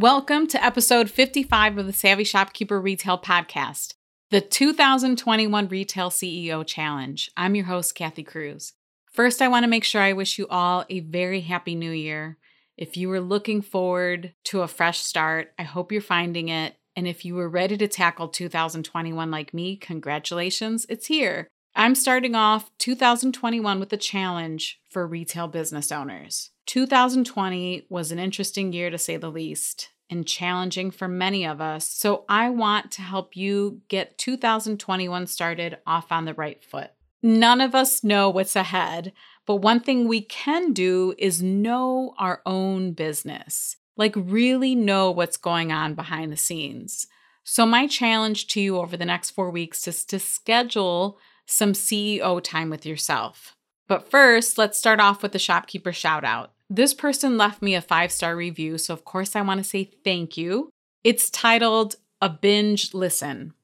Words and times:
Welcome 0.00 0.46
to 0.46 0.64
episode 0.64 1.10
55 1.10 1.76
of 1.76 1.84
the 1.84 1.92
Savvy 1.92 2.24
Shopkeeper 2.24 2.80
Retail 2.80 3.18
Podcast, 3.18 3.96
the 4.30 4.40
2021 4.40 5.68
Retail 5.68 6.08
CEO 6.08 6.66
Challenge. 6.66 7.30
I'm 7.36 7.54
your 7.54 7.66
host, 7.66 7.94
Kathy 7.94 8.22
Cruz. 8.22 8.72
First, 9.12 9.42
I 9.42 9.48
want 9.48 9.64
to 9.64 9.68
make 9.68 9.84
sure 9.84 10.00
I 10.00 10.14
wish 10.14 10.38
you 10.38 10.46
all 10.48 10.86
a 10.88 11.00
very 11.00 11.42
happy 11.42 11.74
new 11.74 11.90
year. 11.90 12.38
If 12.78 12.96
you 12.96 13.10
were 13.10 13.20
looking 13.20 13.60
forward 13.60 14.32
to 14.44 14.62
a 14.62 14.68
fresh 14.68 15.00
start, 15.00 15.52
I 15.58 15.64
hope 15.64 15.92
you're 15.92 16.00
finding 16.00 16.48
it. 16.48 16.76
And 16.96 17.06
if 17.06 17.26
you 17.26 17.34
were 17.34 17.50
ready 17.50 17.76
to 17.76 17.86
tackle 17.86 18.28
2021 18.28 19.30
like 19.30 19.52
me, 19.52 19.76
congratulations, 19.76 20.86
it's 20.88 21.08
here. 21.08 21.46
I'm 21.76 21.94
starting 21.94 22.34
off 22.34 22.70
2021 22.78 23.78
with 23.78 23.92
a 23.92 23.98
challenge 23.98 24.80
for 24.88 25.06
retail 25.06 25.46
business 25.46 25.92
owners. 25.92 26.52
2020 26.70 27.86
was 27.88 28.12
an 28.12 28.20
interesting 28.20 28.72
year 28.72 28.90
to 28.90 28.96
say 28.96 29.16
the 29.16 29.28
least 29.28 29.90
and 30.08 30.24
challenging 30.24 30.92
for 30.92 31.08
many 31.08 31.44
of 31.44 31.60
us. 31.60 31.90
So 31.90 32.24
I 32.28 32.48
want 32.50 32.92
to 32.92 33.02
help 33.02 33.36
you 33.36 33.80
get 33.88 34.18
2021 34.18 35.26
started 35.26 35.78
off 35.84 36.12
on 36.12 36.26
the 36.26 36.34
right 36.34 36.62
foot. 36.62 36.92
None 37.24 37.60
of 37.60 37.74
us 37.74 38.04
know 38.04 38.30
what's 38.30 38.54
ahead, 38.54 39.12
but 39.46 39.56
one 39.56 39.80
thing 39.80 40.06
we 40.06 40.20
can 40.20 40.72
do 40.72 41.12
is 41.18 41.42
know 41.42 42.14
our 42.18 42.40
own 42.46 42.92
business, 42.92 43.74
like 43.96 44.14
really 44.14 44.76
know 44.76 45.10
what's 45.10 45.36
going 45.36 45.72
on 45.72 45.94
behind 45.94 46.30
the 46.30 46.36
scenes. 46.36 47.08
So, 47.42 47.66
my 47.66 47.88
challenge 47.88 48.46
to 48.46 48.60
you 48.60 48.78
over 48.78 48.96
the 48.96 49.04
next 49.04 49.30
four 49.30 49.50
weeks 49.50 49.88
is 49.88 50.04
to 50.04 50.20
schedule 50.20 51.18
some 51.46 51.72
CEO 51.72 52.40
time 52.40 52.70
with 52.70 52.86
yourself. 52.86 53.56
But 53.88 54.08
first, 54.08 54.56
let's 54.56 54.78
start 54.78 55.00
off 55.00 55.20
with 55.20 55.32
the 55.32 55.40
shopkeeper 55.40 55.92
shout 55.92 56.22
out. 56.22 56.52
This 56.72 56.94
person 56.94 57.36
left 57.36 57.60
me 57.60 57.74
a 57.74 57.82
five 57.82 58.12
star 58.12 58.36
review, 58.36 58.78
so 58.78 58.94
of 58.94 59.04
course 59.04 59.34
I 59.34 59.42
want 59.42 59.58
to 59.58 59.64
say 59.68 59.90
thank 60.04 60.36
you. 60.36 60.70
It's 61.02 61.28
titled 61.28 61.96
A 62.20 62.28
Binge 62.28 62.94
Listen. 62.94 63.54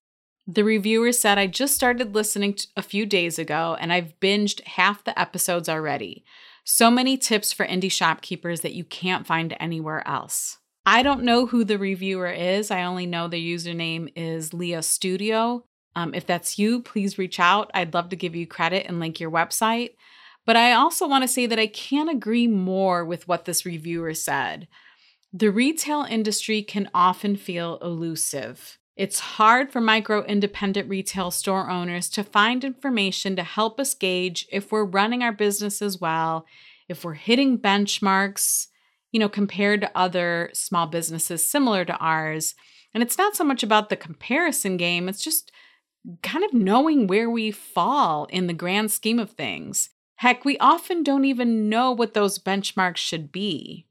The 0.48 0.64
reviewer 0.64 1.12
said, 1.12 1.38
I 1.38 1.46
just 1.46 1.74
started 1.74 2.16
listening 2.16 2.56
a 2.76 2.82
few 2.82 3.06
days 3.06 3.38
ago 3.38 3.76
and 3.80 3.92
I've 3.92 4.18
binged 4.20 4.60
half 4.64 5.04
the 5.04 5.16
episodes 5.18 5.68
already. 5.68 6.24
So 6.64 6.90
many 6.90 7.16
tips 7.16 7.52
for 7.52 7.64
indie 7.64 7.92
shopkeepers 7.92 8.62
that 8.62 8.74
you 8.74 8.82
can't 8.82 9.26
find 9.26 9.56
anywhere 9.60 10.06
else. 10.06 10.58
I 10.84 11.04
don't 11.04 11.22
know 11.22 11.46
who 11.46 11.64
the 11.64 11.78
reviewer 11.78 12.30
is. 12.30 12.72
I 12.72 12.82
only 12.82 13.06
know 13.06 13.28
the 13.28 13.54
username 13.54 14.12
is 14.16 14.52
Leah 14.52 14.82
Studio. 14.82 15.64
Um, 15.94 16.12
if 16.12 16.26
that's 16.26 16.58
you, 16.58 16.82
please 16.82 17.18
reach 17.18 17.38
out. 17.38 17.70
I'd 17.72 17.94
love 17.94 18.08
to 18.08 18.16
give 18.16 18.34
you 18.34 18.48
credit 18.48 18.86
and 18.88 18.98
link 18.98 19.20
your 19.20 19.30
website. 19.30 19.90
But 20.46 20.56
I 20.56 20.72
also 20.72 21.06
want 21.06 21.22
to 21.22 21.28
say 21.28 21.46
that 21.46 21.58
I 21.58 21.66
can't 21.66 22.08
agree 22.08 22.46
more 22.46 23.04
with 23.04 23.28
what 23.28 23.44
this 23.44 23.66
reviewer 23.66 24.14
said. 24.14 24.68
The 25.32 25.50
retail 25.50 26.06
industry 26.08 26.62
can 26.62 26.88
often 26.94 27.36
feel 27.36 27.78
elusive. 27.82 28.78
It's 28.96 29.18
hard 29.18 29.70
for 29.70 29.80
micro 29.80 30.24
independent 30.24 30.88
retail 30.88 31.30
store 31.30 31.68
owners 31.68 32.08
to 32.10 32.24
find 32.24 32.64
information 32.64 33.36
to 33.36 33.42
help 33.42 33.78
us 33.78 33.92
gauge 33.92 34.46
if 34.50 34.72
we're 34.72 34.84
running 34.84 35.22
our 35.22 35.32
businesses 35.32 36.00
well, 36.00 36.46
if 36.88 37.04
we're 37.04 37.14
hitting 37.14 37.58
benchmarks, 37.58 38.68
you 39.12 39.20
know, 39.20 39.28
compared 39.28 39.82
to 39.82 39.98
other 39.98 40.48
small 40.54 40.86
businesses 40.86 41.44
similar 41.44 41.84
to 41.84 41.96
ours. 41.98 42.54
And 42.94 43.02
it's 43.02 43.18
not 43.18 43.36
so 43.36 43.44
much 43.44 43.62
about 43.62 43.90
the 43.90 43.96
comparison 43.96 44.78
game, 44.78 45.08
it's 45.08 45.22
just 45.22 45.52
kind 46.22 46.44
of 46.44 46.54
knowing 46.54 47.06
where 47.06 47.28
we 47.28 47.50
fall 47.50 48.26
in 48.26 48.46
the 48.46 48.54
grand 48.54 48.92
scheme 48.92 49.18
of 49.18 49.32
things. 49.32 49.90
Heck, 50.16 50.44
we 50.44 50.56
often 50.58 51.02
don't 51.02 51.24
even 51.24 51.68
know 51.68 51.92
what 51.92 52.14
those 52.14 52.38
benchmarks 52.38 52.96
should 52.96 53.30
be. 53.30 53.86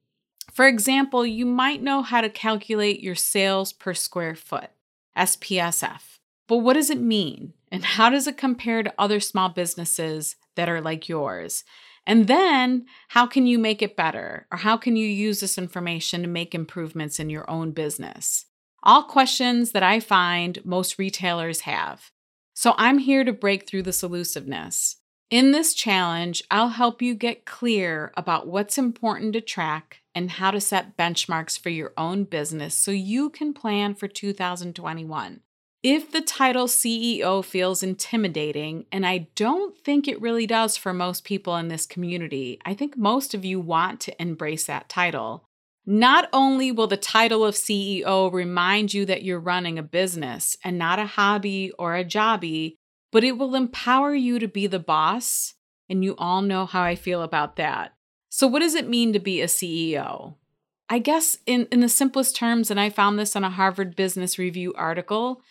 For 0.52 0.68
example, 0.68 1.26
you 1.26 1.46
might 1.46 1.84
know 1.84 2.02
how 2.02 2.22
to 2.22 2.30
calculate 2.30 3.02
your 3.02 3.16
sales 3.16 3.74
per 3.74 3.94
square 3.94 4.36
foot, 4.36 4.70
SPSF. 5.18 6.20
But 6.48 6.58
what 6.58 6.74
does 6.74 6.90
it 6.90 7.02
mean? 7.02 7.54
And 7.72 7.84
how 7.84 8.10
does 8.10 8.28
it 8.28 8.38
compare 8.38 8.82
to 8.82 8.94
other 8.98 9.20
small 9.20 9.50
businesses 9.50 10.36
that 10.56 10.70
are 10.70 10.82
like 10.82 11.10
yours? 11.10 11.64
And 12.08 12.28
then, 12.28 12.86
how 13.10 13.26
can 13.26 13.48
you 13.48 13.58
make 13.58 13.82
it 13.82 13.96
better? 13.96 14.48
Or 14.52 14.60
how 14.60 14.78
can 14.78 14.96
you 14.96 15.08
use 15.08 15.40
this 15.40 15.58
information 15.58 16.22
to 16.22 16.28
make 16.28 16.54
improvements 16.54 17.20
in 17.20 17.30
your 17.30 17.50
own 17.50 17.72
business? 17.72 18.46
All 18.84 19.04
questions 19.04 19.72
that 19.72 19.84
I 19.84 20.00
find 20.00 20.64
most 20.64 21.00
retailers 21.00 21.62
have. 21.62 22.12
So 22.54 22.76
I'm 22.78 23.00
here 23.00 23.24
to 23.24 23.34
break 23.34 23.68
through 23.68 23.84
this 23.84 24.04
elusiveness. 24.04 24.98
In 25.32 25.52
this 25.52 25.74
challenge, 25.74 26.44
I'll 26.52 26.70
help 26.70 27.02
you 27.02 27.16
get 27.16 27.46
clear 27.46 28.12
about 28.16 28.48
what's 28.48 28.78
important 28.78 29.34
to 29.34 29.42
track 29.42 30.02
and 30.14 30.30
how 30.30 30.52
to 30.52 30.62
set 30.62 30.96
benchmarks 30.96 31.60
for 31.60 31.70
your 31.70 31.94
own 31.98 32.26
business 32.26 32.76
so 32.76 32.92
you 32.92 33.32
can 33.32 33.52
plan 33.52 33.96
for 33.96 34.08
2021. 34.08 35.40
If 35.82 36.12
the 36.12 36.22
title 36.22 36.68
CEO 36.68 37.44
feels 37.44 37.82
intimidating, 37.82 38.86
and 38.92 39.06
I 39.06 39.28
don't 39.36 39.76
think 39.78 40.08
it 40.08 40.22
really 40.22 40.46
does 40.46 40.78
for 40.78 40.94
most 40.94 41.24
people 41.24 41.56
in 41.58 41.70
this 41.70 41.88
community, 41.88 42.60
I 42.64 42.76
think 42.76 42.96
most 42.96 43.34
of 43.34 43.44
you 43.44 43.60
want 43.60 44.00
to 44.02 44.22
embrace 44.22 44.68
that 44.68 44.90
title. 44.90 45.44
Not 45.88 46.30
only 46.34 46.72
will 46.72 46.88
the 46.88 46.98
title 46.98 47.44
of 47.44 47.56
CEO 47.56 48.32
remind 48.32 48.94
you 48.94 49.06
that 49.06 49.24
you're 49.24 49.40
running 49.40 49.80
a 49.80 49.84
business 49.84 50.56
and 50.64 50.78
not 50.78 51.00
a 51.00 51.06
hobby 51.06 51.72
or 51.78 51.96
a 51.96 52.06
jobby, 52.06 52.78
but 53.16 53.24
it 53.24 53.38
will 53.38 53.56
empower 53.56 54.14
you 54.14 54.40
to 54.40 54.48
be 54.50 54.68
the 54.68 54.78
boss. 54.78 55.54
And 55.88 56.04
you 56.04 56.18
all 56.18 56.42
know 56.42 56.66
how 56.66 56.82
I 56.82 56.96
feel 56.96 57.22
about 57.22 57.56
that. 57.56 57.94
So, 58.28 58.46
what 58.46 58.60
does 58.60 58.76
it 58.76 58.90
mean 58.90 59.14
to 59.14 59.20
be 59.20 59.42
a 59.42 59.46
CEO? 59.46 60.36
I 60.90 61.00
guess, 61.00 61.38
in, 61.46 61.70
in 61.72 61.80
the 61.80 61.88
simplest 61.88 62.36
terms, 62.36 62.70
and 62.70 62.78
I 62.78 62.90
found 62.90 63.18
this 63.18 63.34
on 63.38 63.46
a 63.46 63.50
Harvard 63.50 63.96
Business 63.96 64.38
Review 64.38 64.74
article, 64.74 65.42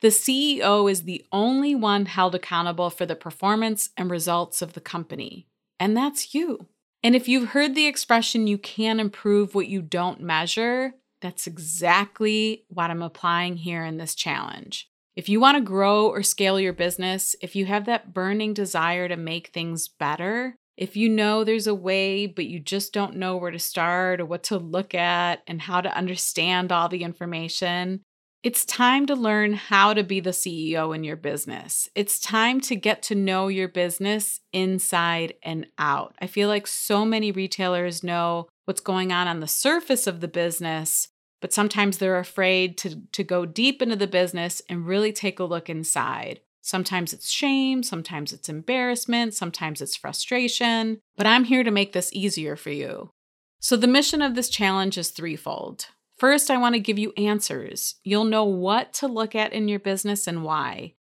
the 0.00 0.08
CEO 0.08 0.90
is 0.90 1.04
the 1.04 1.24
only 1.30 1.76
one 1.76 2.06
held 2.06 2.34
accountable 2.34 2.90
for 2.90 3.06
the 3.06 3.14
performance 3.14 3.90
and 3.96 4.10
results 4.10 4.60
of 4.60 4.72
the 4.72 4.80
company. 4.80 5.46
And 5.78 5.96
that's 5.96 6.34
you. 6.34 6.66
And 7.04 7.14
if 7.14 7.28
you've 7.28 7.50
heard 7.50 7.76
the 7.76 7.86
expression, 7.86 8.48
you 8.48 8.58
can 8.58 8.98
improve 8.98 9.54
what 9.54 9.68
you 9.68 9.80
don't 9.80 10.20
measure, 10.20 10.94
that's 11.20 11.46
exactly 11.46 12.64
what 12.66 12.90
I'm 12.90 13.00
applying 13.00 13.58
here 13.58 13.84
in 13.84 13.98
this 13.98 14.16
challenge. 14.16 14.88
If 15.14 15.28
you 15.28 15.40
want 15.40 15.56
to 15.56 15.62
grow 15.62 16.08
or 16.08 16.22
scale 16.22 16.58
your 16.58 16.72
business, 16.72 17.36
if 17.42 17.54
you 17.54 17.66
have 17.66 17.84
that 17.84 18.14
burning 18.14 18.54
desire 18.54 19.08
to 19.08 19.16
make 19.16 19.48
things 19.48 19.88
better, 19.88 20.56
if 20.76 20.96
you 20.96 21.08
know 21.08 21.44
there's 21.44 21.66
a 21.66 21.74
way, 21.74 22.26
but 22.26 22.46
you 22.46 22.58
just 22.58 22.94
don't 22.94 23.16
know 23.16 23.36
where 23.36 23.50
to 23.50 23.58
start 23.58 24.20
or 24.20 24.24
what 24.24 24.42
to 24.44 24.56
look 24.56 24.94
at 24.94 25.42
and 25.46 25.60
how 25.60 25.82
to 25.82 25.94
understand 25.94 26.72
all 26.72 26.88
the 26.88 27.04
information, 27.04 28.00
it's 28.42 28.64
time 28.64 29.06
to 29.06 29.14
learn 29.14 29.52
how 29.52 29.94
to 29.94 30.02
be 30.02 30.18
the 30.18 30.30
CEO 30.30 30.94
in 30.94 31.04
your 31.04 31.16
business. 31.16 31.88
It's 31.94 32.18
time 32.18 32.60
to 32.62 32.74
get 32.74 33.02
to 33.02 33.14
know 33.14 33.48
your 33.48 33.68
business 33.68 34.40
inside 34.52 35.34
and 35.44 35.66
out. 35.78 36.16
I 36.20 36.26
feel 36.26 36.48
like 36.48 36.66
so 36.66 37.04
many 37.04 37.30
retailers 37.30 38.02
know 38.02 38.48
what's 38.64 38.80
going 38.80 39.12
on 39.12 39.28
on 39.28 39.40
the 39.40 39.46
surface 39.46 40.06
of 40.06 40.20
the 40.20 40.28
business, 40.28 41.08
but 41.42 41.52
sometimes 41.52 41.98
they're 41.98 42.18
afraid 42.18 42.78
to, 42.78 43.02
to 43.12 43.22
go 43.24 43.44
deep 43.44 43.82
into 43.82 43.96
the 43.96 44.06
business 44.06 44.62
and 44.68 44.86
really 44.86 45.12
take 45.12 45.38
a 45.40 45.44
look 45.44 45.68
inside. 45.68 46.40
Sometimes 46.62 47.12
it's 47.12 47.28
shame, 47.28 47.82
sometimes 47.82 48.32
it's 48.32 48.48
embarrassment, 48.48 49.34
sometimes 49.34 49.82
it's 49.82 49.96
frustration, 49.96 51.00
but 51.16 51.26
I'm 51.26 51.44
here 51.44 51.64
to 51.64 51.70
make 51.72 51.92
this 51.92 52.12
easier 52.12 52.54
for 52.54 52.70
you. 52.70 53.10
So, 53.58 53.76
the 53.76 53.88
mission 53.88 54.22
of 54.22 54.36
this 54.36 54.48
challenge 54.48 54.96
is 54.96 55.10
threefold. 55.10 55.86
First, 56.16 56.50
I 56.50 56.58
want 56.58 56.76
to 56.76 56.80
give 56.80 56.98
you 56.98 57.12
answers. 57.16 57.96
You'll 58.04 58.24
know 58.24 58.44
what 58.44 58.92
to 58.94 59.08
look 59.08 59.34
at 59.34 59.52
in 59.52 59.66
your 59.66 59.80
business 59.80 60.28
and 60.28 60.44
why. 60.44 60.94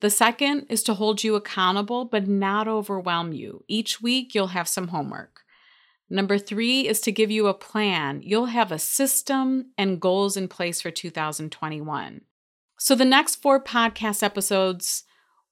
The 0.00 0.10
second 0.10 0.66
is 0.68 0.82
to 0.82 0.94
hold 0.94 1.22
you 1.22 1.36
accountable, 1.36 2.04
but 2.04 2.26
not 2.26 2.66
overwhelm 2.66 3.32
you. 3.32 3.64
Each 3.68 4.02
week, 4.02 4.34
you'll 4.34 4.48
have 4.48 4.68
some 4.68 4.88
homework. 4.88 5.43
Number 6.10 6.38
three 6.38 6.86
is 6.86 7.00
to 7.02 7.12
give 7.12 7.30
you 7.30 7.46
a 7.46 7.54
plan. 7.54 8.20
You'll 8.22 8.46
have 8.46 8.70
a 8.70 8.78
system 8.78 9.72
and 9.78 10.00
goals 10.00 10.36
in 10.36 10.48
place 10.48 10.80
for 10.80 10.90
2021. 10.90 12.20
So, 12.78 12.94
the 12.94 13.04
next 13.04 13.36
four 13.36 13.62
podcast 13.62 14.22
episodes 14.22 15.04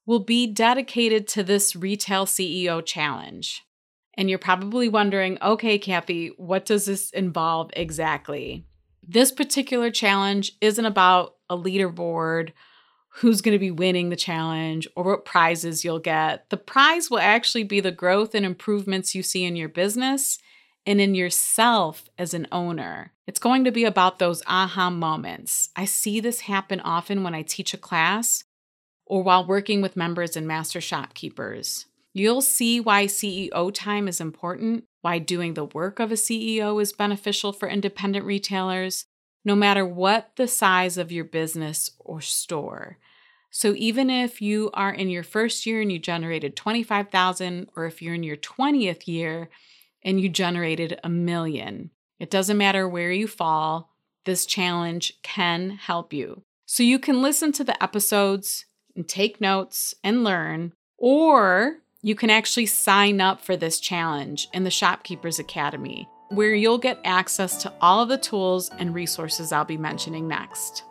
will 0.05 0.19
be 0.19 0.45
dedicated 0.45 1.27
to 1.29 1.43
this 1.43 1.75
Retail 1.75 2.25
CEO 2.25 2.85
Challenge. 2.85 3.63
And 4.15 4.29
you're 4.29 4.39
probably 4.39 4.89
wondering 4.89 5.37
okay, 5.41 5.79
Kathy, 5.79 6.27
what 6.37 6.65
does 6.65 6.85
this 6.85 7.09
involve 7.11 7.71
exactly? 7.75 8.65
This 9.05 9.31
particular 9.31 9.89
challenge 9.89 10.53
isn't 10.61 10.85
about 10.85 11.35
a 11.49 11.57
leaderboard, 11.57 12.51
who's 13.17 13.41
going 13.41 13.53
to 13.53 13.59
be 13.59 13.71
winning 13.71 14.09
the 14.09 14.15
challenge, 14.15 14.87
or 14.95 15.03
what 15.03 15.25
prizes 15.25 15.83
you'll 15.83 15.99
get. 15.99 16.49
The 16.49 16.57
prize 16.57 17.11
will 17.11 17.19
actually 17.19 17.63
be 17.63 17.79
the 17.79 17.91
growth 17.91 18.33
and 18.33 18.45
improvements 18.45 19.13
you 19.13 19.21
see 19.21 19.43
in 19.43 19.55
your 19.55 19.69
business 19.69 20.39
and 20.85 20.99
in 20.99 21.13
yourself 21.13 22.09
as 22.17 22.33
an 22.33 22.47
owner. 22.51 23.11
It's 23.27 23.39
going 23.39 23.63
to 23.65 23.71
be 23.71 23.83
about 23.83 24.19
those 24.19 24.41
aha 24.47 24.89
moments. 24.89 25.69
I 25.75 25.85
see 25.85 26.19
this 26.19 26.41
happen 26.41 26.79
often 26.79 27.23
when 27.23 27.35
I 27.35 27.43
teach 27.43 27.73
a 27.73 27.77
class 27.77 28.43
or 29.05 29.21
while 29.21 29.45
working 29.45 29.81
with 29.81 29.95
members 29.95 30.35
and 30.35 30.47
master 30.47 30.81
shopkeepers. 30.81 31.85
You'll 32.13 32.41
see 32.41 32.79
why 32.79 33.05
CEO 33.05 33.73
time 33.73 34.07
is 34.07 34.21
important, 34.21 34.85
why 35.01 35.19
doing 35.19 35.53
the 35.53 35.65
work 35.65 35.99
of 35.99 36.11
a 36.11 36.15
CEO 36.15 36.81
is 36.81 36.93
beneficial 36.93 37.53
for 37.53 37.67
independent 37.67 38.25
retailers, 38.25 39.05
no 39.45 39.55
matter 39.55 39.85
what 39.85 40.31
the 40.35 40.47
size 40.47 40.97
of 40.97 41.11
your 41.11 41.25
business 41.25 41.91
or 41.99 42.21
store. 42.21 42.97
So 43.49 43.73
even 43.77 44.09
if 44.09 44.41
you 44.41 44.71
are 44.73 44.91
in 44.91 45.09
your 45.09 45.23
first 45.23 45.65
year 45.65 45.81
and 45.81 45.91
you 45.91 45.99
generated 45.99 46.55
25,000 46.55 47.69
or 47.75 47.85
if 47.85 48.01
you're 48.01 48.15
in 48.15 48.23
your 48.23 48.37
20th 48.37 49.07
year 49.07 49.49
and 50.01 50.19
you 50.19 50.27
generated 50.27 50.99
a 51.03 51.09
million, 51.09 51.91
it 52.19 52.31
doesn't 52.31 52.57
matter 52.57 52.87
where 52.87 53.11
you 53.11 53.27
fall, 53.27 53.91
this 54.25 54.45
challenge 54.45 55.13
can 55.21 55.71
help 55.71 56.13
you. 56.13 56.43
So 56.65 56.81
you 56.81 56.97
can 56.97 57.21
listen 57.21 57.51
to 57.53 57.63
the 57.63 57.81
episodes 57.83 58.65
and 58.95 59.07
take 59.07 59.41
notes 59.41 59.93
and 60.03 60.23
learn, 60.23 60.73
or 60.97 61.77
you 62.01 62.15
can 62.15 62.29
actually 62.29 62.65
sign 62.65 63.21
up 63.21 63.41
for 63.41 63.55
this 63.55 63.79
challenge 63.79 64.47
in 64.53 64.63
the 64.63 64.71
Shopkeepers 64.71 65.39
Academy, 65.39 66.07
where 66.33 66.55
you'll 66.55 66.79
get 66.79 66.99
access 67.03 67.61
to 67.61 67.71
all 67.79 68.01
of 68.01 68.09
the 68.09 68.17
tools 68.17 68.69
and 68.79 68.93
resources 68.93 69.51
I'll 69.51 69.65
be 69.65 69.77
mentioning 69.77 70.27
next. 70.27 70.83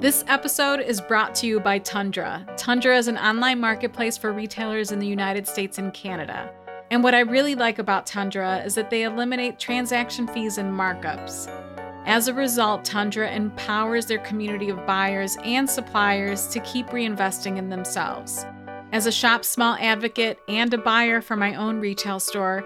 This 0.00 0.24
episode 0.26 0.80
is 0.80 1.00
brought 1.00 1.34
to 1.36 1.46
you 1.46 1.60
by 1.60 1.78
Tundra. 1.78 2.46
Tundra 2.56 2.96
is 2.96 3.06
an 3.06 3.18
online 3.18 3.60
marketplace 3.60 4.16
for 4.16 4.32
retailers 4.32 4.92
in 4.92 4.98
the 4.98 5.06
United 5.06 5.46
States 5.46 5.78
and 5.78 5.92
Canada. 5.92 6.52
And 6.90 7.04
what 7.04 7.14
I 7.14 7.20
really 7.20 7.54
like 7.54 7.78
about 7.78 8.06
Tundra 8.06 8.62
is 8.64 8.74
that 8.74 8.90
they 8.90 9.04
eliminate 9.04 9.60
transaction 9.60 10.26
fees 10.26 10.58
and 10.58 10.72
markups. 10.72 11.48
As 12.06 12.26
a 12.26 12.34
result, 12.34 12.84
Tundra 12.84 13.30
empowers 13.30 14.06
their 14.06 14.18
community 14.18 14.70
of 14.70 14.86
buyers 14.86 15.36
and 15.44 15.68
suppliers 15.68 16.48
to 16.48 16.60
keep 16.60 16.86
reinvesting 16.88 17.58
in 17.58 17.68
themselves. 17.68 18.44
As 18.92 19.06
a 19.06 19.12
shop 19.12 19.44
small 19.44 19.76
advocate 19.78 20.40
and 20.48 20.74
a 20.74 20.78
buyer 20.78 21.20
for 21.20 21.36
my 21.36 21.54
own 21.54 21.78
retail 21.78 22.18
store, 22.18 22.64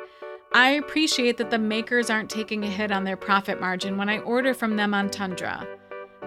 I 0.55 0.71
appreciate 0.71 1.37
that 1.39 1.51
the 1.51 1.59
makers 1.59 2.11
aren't 2.11 2.31
taking 2.31 2.63
a 2.63 2.69
hit 2.69 2.93
on 2.93 3.03
their 3.03 3.17
profit 3.17 3.61
margin 3.61 3.97
when 3.97 4.09
I 4.09 4.21
order 4.21 4.55
from 4.55 4.77
them 4.77 4.95
on 4.95 5.11
Tundra. 5.11 5.67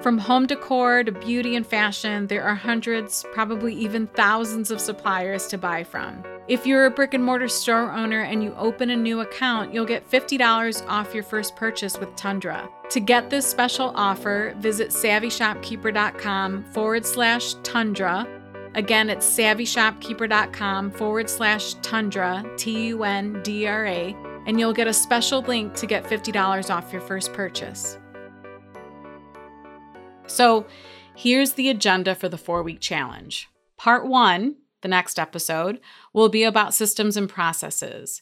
From 0.02 0.18
home 0.18 0.46
decor 0.46 1.06
to 1.06 1.14
beauty 1.14 1.56
and 1.56 1.66
fashion, 1.66 2.28
there 2.28 2.44
are 2.44 2.54
hundreds, 2.54 3.24
probably 3.32 3.74
even 3.74 4.06
thousands 4.08 4.70
of 4.70 4.82
suppliers 4.82 5.48
to 5.48 5.58
buy 5.58 5.86
from. 5.86 6.26
If 6.50 6.68
you're 6.68 6.86
a 6.86 6.92
brick 6.92 7.14
and 7.14 7.24
mortar 7.24 7.48
store 7.48 7.90
owner 7.90 8.22
and 8.22 8.44
you 8.44 8.54
open 8.56 8.90
a 8.90 8.98
new 8.98 9.22
account, 9.22 9.74
you'll 9.74 9.86
get 9.86 10.10
$50 10.12 10.86
off 10.90 11.14
your 11.14 11.24
first 11.24 11.56
purchase 11.56 11.98
with 11.98 12.14
Tundra. 12.18 12.70
To 12.90 13.00
get 13.00 13.30
this 13.30 13.48
special 13.48 13.94
offer, 13.96 14.54
visit 14.58 14.90
savvyshopkeeper.com 14.90 16.66
forward 16.74 17.06
slash 17.06 17.54
Tundra. 17.64 18.28
Again, 18.78 19.10
it's 19.10 19.26
savvyshopkeeper.com 19.26 20.92
forward 20.92 21.32
slash 21.32 21.74
Tundra, 21.82 22.46
T 22.58 22.90
U 22.90 23.04
N 23.04 23.42
D 23.42 23.66
R 23.66 23.88
A, 23.88 24.16
and 24.46 24.60
you'll 24.60 24.72
get 24.72 24.86
a 24.86 24.94
special 24.94 25.42
link 25.42 25.74
to 25.74 25.88
get 25.88 26.04
$50 26.04 26.70
off 26.70 26.94
your 26.94 27.02
first 27.02 27.34
purchase. 27.34 27.98
So 30.28 30.68
here's 31.16 31.54
the 31.54 31.70
agenda 31.70 32.14
for 32.14 32.30
the 32.30 32.38
four 32.38 32.62
week 32.62 32.80
challenge. 32.80 33.50
Part 33.78 34.06
one, 34.06 34.58
the 34.82 34.88
next 34.88 35.18
episode, 35.18 35.80
will 36.14 36.30
be 36.30 36.44
about 36.44 36.76
systems 36.76 37.18
and 37.18 37.28
processes. 37.28 38.22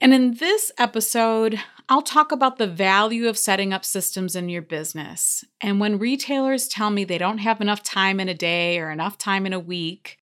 And 0.00 0.12
in 0.12 0.34
this 0.34 0.72
episode, 0.78 1.60
I'll 1.88 2.02
talk 2.02 2.32
about 2.32 2.58
the 2.58 2.66
value 2.66 3.28
of 3.28 3.38
setting 3.38 3.72
up 3.72 3.84
systems 3.84 4.36
in 4.36 4.48
your 4.48 4.62
business. 4.62 5.44
And 5.60 5.80
when 5.80 5.98
retailers 5.98 6.68
tell 6.68 6.90
me 6.90 7.04
they 7.04 7.18
don't 7.18 7.38
have 7.38 7.60
enough 7.60 7.82
time 7.82 8.20
in 8.20 8.28
a 8.28 8.34
day 8.34 8.78
or 8.78 8.90
enough 8.90 9.18
time 9.18 9.46
in 9.46 9.52
a 9.52 9.60
week, 9.60 10.18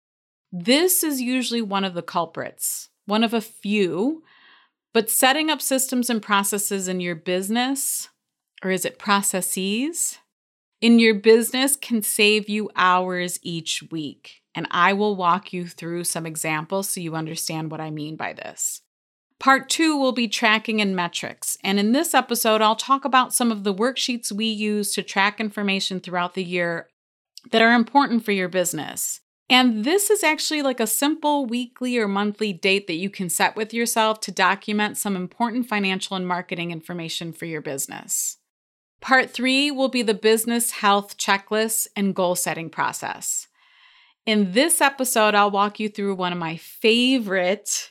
this 0.53 1.05
is 1.05 1.21
usually 1.21 1.62
one 1.62 1.85
of 1.85 1.95
the 1.95 2.03
culprits, 2.03 2.89
one 3.07 3.23
of 3.23 3.35
a 3.35 3.41
few. 3.41 4.23
But 4.93 5.11
setting 5.11 5.51
up 5.51 5.62
systems 5.62 6.11
and 6.11 6.21
processes 6.21 6.89
in 6.89 7.01
your 7.01 7.15
business, 7.15 8.09
or 8.63 8.71
is 8.71 8.85
it 8.85 8.99
processes? 8.99 10.19
in 10.81 10.99
your 10.99 11.15
business 11.15 11.77
can 11.77 12.03
save 12.03 12.49
you 12.49 12.71
hours 12.75 13.39
each 13.43 13.85
week. 13.91 14.43
And 14.55 14.67
I 14.71 14.93
will 14.93 15.15
walk 15.15 15.53
you 15.53 15.67
through 15.67 16.05
some 16.05 16.27
examples 16.27 16.89
so 16.89 17.01
you 17.01 17.15
understand 17.15 17.71
what 17.71 17.81
I 17.81 17.91
mean 17.91 18.17
by 18.17 18.33
this. 18.33 18.83
Part 19.41 19.71
two 19.71 19.97
will 19.97 20.13
be 20.13 20.29
tracking 20.29 20.83
and 20.83 20.95
metrics. 20.95 21.57
And 21.65 21.81
in 21.81 21.93
this 21.93 22.13
episode, 22.13 22.61
I'll 22.61 22.77
talk 22.77 23.07
about 23.07 23.35
some 23.35 23.51
of 23.51 23.65
the 23.65 23.75
worksheets 23.75 24.31
we 24.31 24.45
use 24.45 24.93
to 24.93 25.03
track 25.03 25.41
information 25.41 25.99
throughout 25.99 26.35
the 26.35 26.45
year 26.45 26.89
that 27.51 27.63
are 27.63 27.73
important 27.73 28.23
for 28.23 28.33
your 28.33 28.49
business. 28.49 29.21
And 29.49 29.83
this 29.83 30.11
is 30.11 30.23
actually 30.23 30.61
like 30.61 30.79
a 30.79 30.87
simple 30.87 31.47
weekly 31.47 31.99
or 31.99 32.07
monthly 32.07 32.53
date 32.53 32.87
that 32.87 32.97
you 32.99 33.09
can 33.09 33.31
set 33.31 33.57
with 33.57 33.73
yourself 33.73 34.21
to 34.21 34.31
document 34.31 34.99
some 34.99 35.17
important 35.17 35.67
financial 35.67 36.17
and 36.17 36.29
marketing 36.29 36.71
information 36.71 37.33
for 37.33 37.47
your 37.47 37.63
business. 37.63 38.37
Part 39.01 39.31
three 39.31 39.71
will 39.71 39.89
be 39.89 40.03
the 40.03 40.15
business 40.15 40.71
health 40.71 41.17
checklist 41.17 41.89
and 41.97 42.15
goal 42.15 42.35
setting 42.35 42.69
process. 42.69 43.49
In 44.27 44.53
this 44.53 44.83
episode, 44.83 45.35
I'll 45.35 45.51
walk 45.51 45.81
you 45.81 45.89
through 45.89 46.15
one 46.15 46.33
of 46.33 46.39
my 46.39 46.59
favorite, 46.59 47.91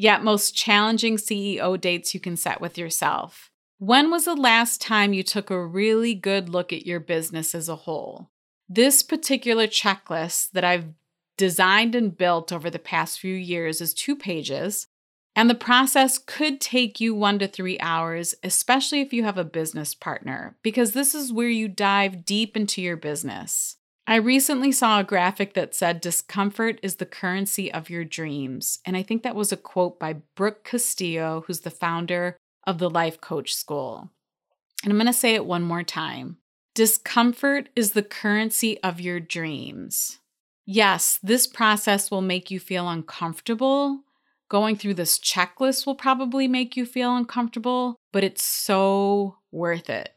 yet 0.00 0.24
most 0.24 0.54
challenging 0.56 1.16
CEO 1.16 1.78
dates 1.80 2.14
you 2.14 2.20
can 2.20 2.36
set 2.36 2.60
with 2.60 2.78
yourself. 2.78 3.50
When 3.78 4.10
was 4.10 4.24
the 4.24 4.34
last 4.34 4.80
time 4.80 5.12
you 5.12 5.22
took 5.22 5.50
a 5.50 5.66
really 5.66 6.14
good 6.14 6.48
look 6.48 6.72
at 6.72 6.86
your 6.86 7.00
business 7.00 7.54
as 7.54 7.68
a 7.68 7.76
whole? 7.76 8.30
This 8.68 9.02
particular 9.02 9.66
checklist 9.66 10.52
that 10.52 10.64
I've 10.64 10.86
designed 11.36 11.94
and 11.94 12.16
built 12.16 12.52
over 12.52 12.70
the 12.70 12.78
past 12.78 13.20
few 13.20 13.34
years 13.34 13.80
is 13.80 13.92
two 13.92 14.16
pages 14.16 14.86
and 15.36 15.48
the 15.48 15.54
process 15.54 16.18
could 16.18 16.60
take 16.60 17.00
you 17.00 17.14
one 17.14 17.38
to 17.38 17.46
three 17.46 17.78
hours, 17.78 18.34
especially 18.42 19.00
if 19.00 19.12
you 19.12 19.22
have 19.24 19.38
a 19.38 19.44
business 19.44 19.94
partner, 19.94 20.56
because 20.62 20.92
this 20.92 21.14
is 21.14 21.32
where 21.32 21.48
you 21.48 21.68
dive 21.68 22.24
deep 22.24 22.56
into 22.56 22.82
your 22.82 22.96
business. 22.96 23.76
I 24.10 24.16
recently 24.16 24.72
saw 24.72 24.98
a 24.98 25.04
graphic 25.04 25.54
that 25.54 25.72
said 25.72 26.00
discomfort 26.00 26.80
is 26.82 26.96
the 26.96 27.06
currency 27.06 27.72
of 27.72 27.88
your 27.88 28.04
dreams. 28.04 28.80
And 28.84 28.96
I 28.96 29.04
think 29.04 29.22
that 29.22 29.36
was 29.36 29.52
a 29.52 29.56
quote 29.56 30.00
by 30.00 30.16
Brooke 30.34 30.64
Castillo, 30.64 31.44
who's 31.46 31.60
the 31.60 31.70
founder 31.70 32.36
of 32.66 32.78
the 32.78 32.90
Life 32.90 33.20
Coach 33.20 33.54
School. 33.54 34.10
And 34.82 34.92
I'm 34.92 34.98
going 34.98 35.06
to 35.06 35.12
say 35.12 35.36
it 35.36 35.46
one 35.46 35.62
more 35.62 35.84
time 35.84 36.38
discomfort 36.74 37.68
is 37.76 37.92
the 37.92 38.02
currency 38.02 38.82
of 38.82 39.00
your 39.00 39.20
dreams. 39.20 40.18
Yes, 40.66 41.18
this 41.22 41.46
process 41.46 42.10
will 42.10 42.20
make 42.20 42.50
you 42.50 42.58
feel 42.58 42.88
uncomfortable 42.88 44.02
Going 44.50 44.74
through 44.74 44.94
this 44.94 45.16
checklist 45.16 45.86
will 45.86 45.94
probably 45.94 46.48
make 46.48 46.76
you 46.76 46.84
feel 46.84 47.14
uncomfortable, 47.14 47.94
but 48.12 48.24
it's 48.24 48.42
so 48.42 49.36
worth 49.52 49.88
it. 49.88 50.12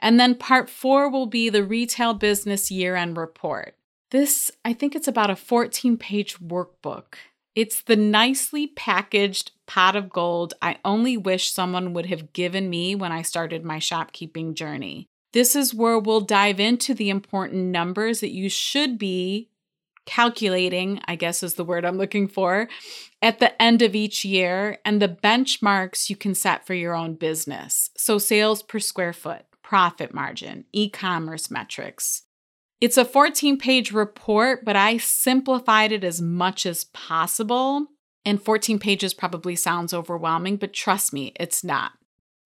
And 0.00 0.18
then 0.18 0.34
part 0.34 0.70
four 0.70 1.08
will 1.08 1.26
be 1.26 1.48
the 1.48 1.64
retail 1.64 2.14
business 2.14 2.70
year 2.70 2.96
end 2.96 3.16
report. 3.16 3.74
This, 4.10 4.50
I 4.64 4.72
think 4.72 4.94
it's 4.94 5.08
about 5.08 5.30
a 5.30 5.36
14 5.36 5.96
page 5.96 6.38
workbook. 6.38 7.14
It's 7.54 7.80
the 7.80 7.96
nicely 7.96 8.68
packaged 8.68 9.50
pot 9.66 9.96
of 9.96 10.10
gold 10.10 10.54
I 10.62 10.78
only 10.84 11.16
wish 11.16 11.50
someone 11.50 11.92
would 11.92 12.06
have 12.06 12.32
given 12.32 12.70
me 12.70 12.94
when 12.94 13.12
I 13.12 13.22
started 13.22 13.64
my 13.64 13.78
shopkeeping 13.78 14.54
journey. 14.54 15.08
This 15.32 15.54
is 15.54 15.74
where 15.74 15.98
we'll 15.98 16.20
dive 16.20 16.60
into 16.60 16.94
the 16.94 17.10
important 17.10 17.66
numbers 17.66 18.20
that 18.20 18.30
you 18.30 18.48
should 18.48 18.98
be 18.98 19.50
calculating, 20.06 21.00
I 21.06 21.16
guess 21.16 21.42
is 21.42 21.54
the 21.54 21.64
word 21.64 21.84
I'm 21.84 21.98
looking 21.98 22.28
for, 22.28 22.66
at 23.20 23.40
the 23.40 23.60
end 23.60 23.82
of 23.82 23.94
each 23.94 24.24
year 24.24 24.78
and 24.82 25.02
the 25.02 25.08
benchmarks 25.08 26.08
you 26.08 26.16
can 26.16 26.34
set 26.34 26.66
for 26.66 26.72
your 26.72 26.94
own 26.94 27.14
business. 27.14 27.90
So, 27.94 28.16
sales 28.16 28.62
per 28.62 28.78
square 28.78 29.12
foot, 29.12 29.44
profit 29.68 30.14
margin, 30.14 30.64
e 30.72 30.88
commerce 30.88 31.50
metrics. 31.50 32.22
It's 32.80 32.96
a 32.96 33.04
14 33.04 33.58
page 33.58 33.92
report, 33.92 34.64
but 34.64 34.76
I 34.76 34.96
simplified 34.96 35.92
it 35.92 36.04
as 36.04 36.22
much 36.22 36.64
as 36.64 36.84
possible. 36.84 37.88
And 38.24 38.42
14 38.42 38.78
pages 38.78 39.12
probably 39.12 39.56
sounds 39.56 39.92
overwhelming, 39.92 40.56
but 40.56 40.72
trust 40.72 41.12
me, 41.12 41.34
it's 41.38 41.62
not. 41.62 41.92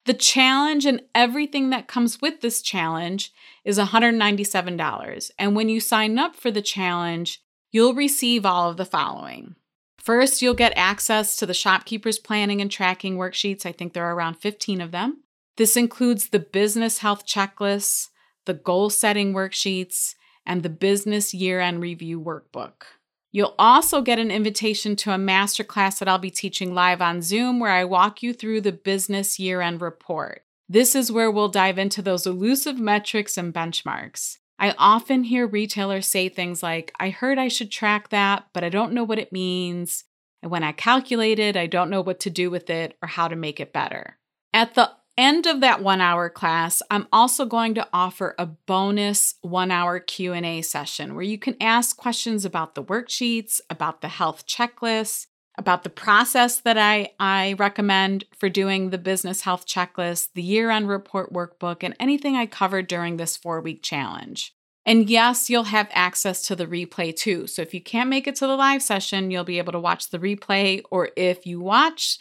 The 0.04 0.14
challenge 0.14 0.84
and 0.84 1.00
everything 1.14 1.70
that 1.70 1.86
comes 1.86 2.20
with 2.20 2.40
this 2.40 2.60
challenge 2.60 3.32
is 3.64 3.78
$197. 3.78 5.30
And 5.38 5.54
when 5.54 5.68
you 5.68 5.78
sign 5.78 6.18
up 6.18 6.34
for 6.34 6.50
the 6.50 6.60
challenge, 6.60 7.40
you'll 7.70 7.94
receive 7.94 8.44
all 8.44 8.68
of 8.68 8.76
the 8.76 8.84
following. 8.84 9.54
First, 9.96 10.42
you'll 10.42 10.54
get 10.54 10.72
access 10.74 11.36
to 11.36 11.46
the 11.46 11.54
shopkeepers 11.54 12.18
planning 12.18 12.60
and 12.60 12.68
tracking 12.68 13.16
worksheets. 13.16 13.64
I 13.64 13.70
think 13.70 13.92
there 13.92 14.06
are 14.06 14.16
around 14.16 14.38
15 14.38 14.80
of 14.80 14.90
them. 14.90 15.22
This 15.56 15.76
includes 15.76 16.28
the 16.28 16.38
business 16.38 16.98
health 16.98 17.26
checklists, 17.26 18.08
the 18.46 18.54
goal 18.54 18.90
setting 18.90 19.32
worksheets, 19.32 20.14
and 20.46 20.62
the 20.62 20.68
business 20.68 21.32
year 21.32 21.60
end 21.60 21.82
review 21.82 22.20
workbook. 22.20 22.84
You'll 23.30 23.54
also 23.58 24.02
get 24.02 24.18
an 24.18 24.30
invitation 24.30 24.94
to 24.96 25.12
a 25.12 25.16
masterclass 25.16 25.98
that 25.98 26.08
I'll 26.08 26.18
be 26.18 26.30
teaching 26.30 26.74
live 26.74 27.00
on 27.00 27.22
Zoom 27.22 27.60
where 27.60 27.72
I 27.72 27.84
walk 27.84 28.22
you 28.22 28.34
through 28.34 28.60
the 28.60 28.72
business 28.72 29.38
year 29.38 29.60
end 29.60 29.80
report. 29.80 30.44
This 30.68 30.94
is 30.94 31.12
where 31.12 31.30
we'll 31.30 31.48
dive 31.48 31.78
into 31.78 32.02
those 32.02 32.26
elusive 32.26 32.78
metrics 32.78 33.36
and 33.36 33.52
benchmarks. 33.52 34.38
I 34.58 34.74
often 34.78 35.24
hear 35.24 35.46
retailers 35.46 36.06
say 36.06 36.28
things 36.28 36.62
like, 36.62 36.92
I 37.00 37.10
heard 37.10 37.38
I 37.38 37.48
should 37.48 37.70
track 37.70 38.10
that, 38.10 38.46
but 38.52 38.62
I 38.62 38.68
don't 38.68 38.92
know 38.92 39.04
what 39.04 39.18
it 39.18 39.32
means. 39.32 40.04
And 40.42 40.50
when 40.50 40.62
I 40.62 40.72
calculate 40.72 41.38
it, 41.38 41.56
I 41.56 41.66
don't 41.66 41.90
know 41.90 42.00
what 42.00 42.20
to 42.20 42.30
do 42.30 42.50
with 42.50 42.68
it 42.70 42.96
or 43.02 43.08
how 43.08 43.28
to 43.28 43.36
make 43.36 43.60
it 43.60 43.72
better. 43.72 44.18
At 44.52 44.74
the 44.74 44.90
end 45.22 45.46
of 45.46 45.60
that 45.60 45.80
1-hour 45.80 46.30
class, 46.30 46.82
I'm 46.90 47.06
also 47.12 47.46
going 47.46 47.74
to 47.76 47.88
offer 47.92 48.34
a 48.38 48.46
bonus 48.46 49.36
1-hour 49.44 50.00
Q&A 50.00 50.62
session 50.62 51.14
where 51.14 51.22
you 51.22 51.38
can 51.38 51.56
ask 51.60 51.96
questions 51.96 52.44
about 52.44 52.74
the 52.74 52.82
worksheets, 52.82 53.60
about 53.70 54.00
the 54.00 54.08
health 54.08 54.46
checklist, 54.48 55.28
about 55.56 55.84
the 55.84 55.90
process 55.90 56.60
that 56.62 56.76
I, 56.76 57.12
I 57.20 57.52
recommend 57.52 58.24
for 58.36 58.48
doing 58.48 58.90
the 58.90 58.98
business 58.98 59.42
health 59.42 59.64
checklist, 59.64 60.30
the 60.34 60.42
year 60.42 60.70
end 60.70 60.88
report 60.88 61.32
workbook, 61.32 61.84
and 61.84 61.94
anything 62.00 62.34
I 62.34 62.46
covered 62.46 62.88
during 62.88 63.16
this 63.16 63.36
four 63.36 63.60
week 63.60 63.80
challenge. 63.82 64.52
And 64.84 65.08
yes, 65.08 65.48
you'll 65.48 65.64
have 65.64 65.88
access 65.92 66.42
to 66.48 66.56
the 66.56 66.66
replay 66.66 67.14
too. 67.14 67.46
So 67.46 67.62
if 67.62 67.72
you 67.72 67.80
can't 67.80 68.10
make 68.10 68.26
it 68.26 68.34
to 68.36 68.46
the 68.48 68.56
live 68.56 68.82
session, 68.82 69.30
you'll 69.30 69.44
be 69.44 69.58
able 69.58 69.72
to 69.72 69.78
watch 69.78 70.10
the 70.10 70.18
replay 70.18 70.82
or 70.90 71.10
if 71.16 71.46
you 71.46 71.60
watch 71.60 72.18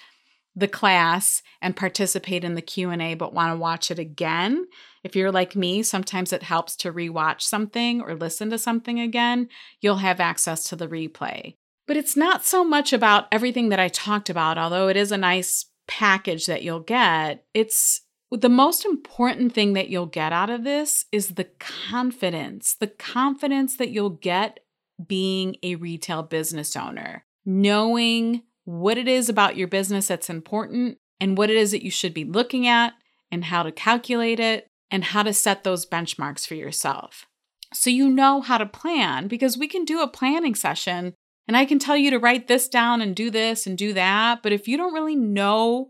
the 0.55 0.67
class 0.67 1.41
and 1.61 1.75
participate 1.75 2.43
in 2.43 2.55
the 2.55 2.61
Q&A 2.61 3.13
but 3.13 3.33
want 3.33 3.53
to 3.53 3.57
watch 3.57 3.89
it 3.89 3.99
again, 3.99 4.67
if 5.03 5.15
you're 5.15 5.31
like 5.31 5.55
me, 5.55 5.81
sometimes 5.83 6.33
it 6.33 6.43
helps 6.43 6.75
to 6.77 6.93
rewatch 6.93 7.41
something 7.41 8.01
or 8.01 8.15
listen 8.15 8.49
to 8.49 8.57
something 8.57 8.99
again, 8.99 9.49
you'll 9.79 9.97
have 9.97 10.19
access 10.19 10.65
to 10.69 10.75
the 10.75 10.87
replay. 10.87 11.55
But 11.87 11.97
it's 11.97 12.15
not 12.15 12.45
so 12.45 12.63
much 12.63 12.93
about 12.93 13.27
everything 13.31 13.69
that 13.69 13.79
I 13.79 13.87
talked 13.87 14.29
about, 14.29 14.57
although 14.57 14.87
it 14.87 14.97
is 14.97 15.11
a 15.11 15.17
nice 15.17 15.65
package 15.87 16.45
that 16.45 16.63
you'll 16.63 16.79
get. 16.79 17.43
It's 17.53 18.01
the 18.31 18.49
most 18.49 18.85
important 18.85 19.53
thing 19.53 19.73
that 19.73 19.89
you'll 19.89 20.05
get 20.05 20.31
out 20.31 20.49
of 20.49 20.63
this 20.63 21.05
is 21.11 21.29
the 21.29 21.49
confidence, 21.59 22.75
the 22.79 22.87
confidence 22.87 23.77
that 23.77 23.89
you'll 23.89 24.09
get 24.09 24.59
being 25.05 25.57
a 25.63 25.75
retail 25.75 26.23
business 26.23 26.75
owner, 26.75 27.25
knowing 27.45 28.43
what 28.71 28.97
it 28.97 29.07
is 29.07 29.27
about 29.27 29.57
your 29.57 29.67
business 29.67 30.07
that's 30.07 30.29
important 30.29 30.97
and 31.19 31.37
what 31.37 31.49
it 31.49 31.57
is 31.57 31.71
that 31.71 31.83
you 31.83 31.91
should 31.91 32.13
be 32.13 32.23
looking 32.23 32.65
at 32.65 32.93
and 33.29 33.45
how 33.45 33.63
to 33.63 33.71
calculate 33.71 34.39
it 34.39 34.67
and 34.89 35.03
how 35.03 35.23
to 35.23 35.33
set 35.33 35.63
those 35.63 35.85
benchmarks 35.85 36.47
for 36.47 36.55
yourself. 36.55 37.25
So 37.73 37.89
you 37.89 38.09
know 38.09 38.39
how 38.39 38.57
to 38.57 38.65
plan 38.65 39.27
because 39.27 39.57
we 39.57 39.67
can 39.67 39.83
do 39.83 40.01
a 40.01 40.07
planning 40.07 40.55
session 40.55 41.13
and 41.49 41.57
I 41.57 41.65
can 41.65 41.79
tell 41.79 41.97
you 41.97 42.11
to 42.11 42.19
write 42.19 42.47
this 42.47 42.69
down 42.69 43.01
and 43.01 43.13
do 43.13 43.29
this 43.29 43.67
and 43.67 43.77
do 43.77 43.91
that. 43.93 44.41
But 44.41 44.53
if 44.53 44.69
you 44.69 44.77
don't 44.77 44.93
really 44.93 45.17
know 45.17 45.89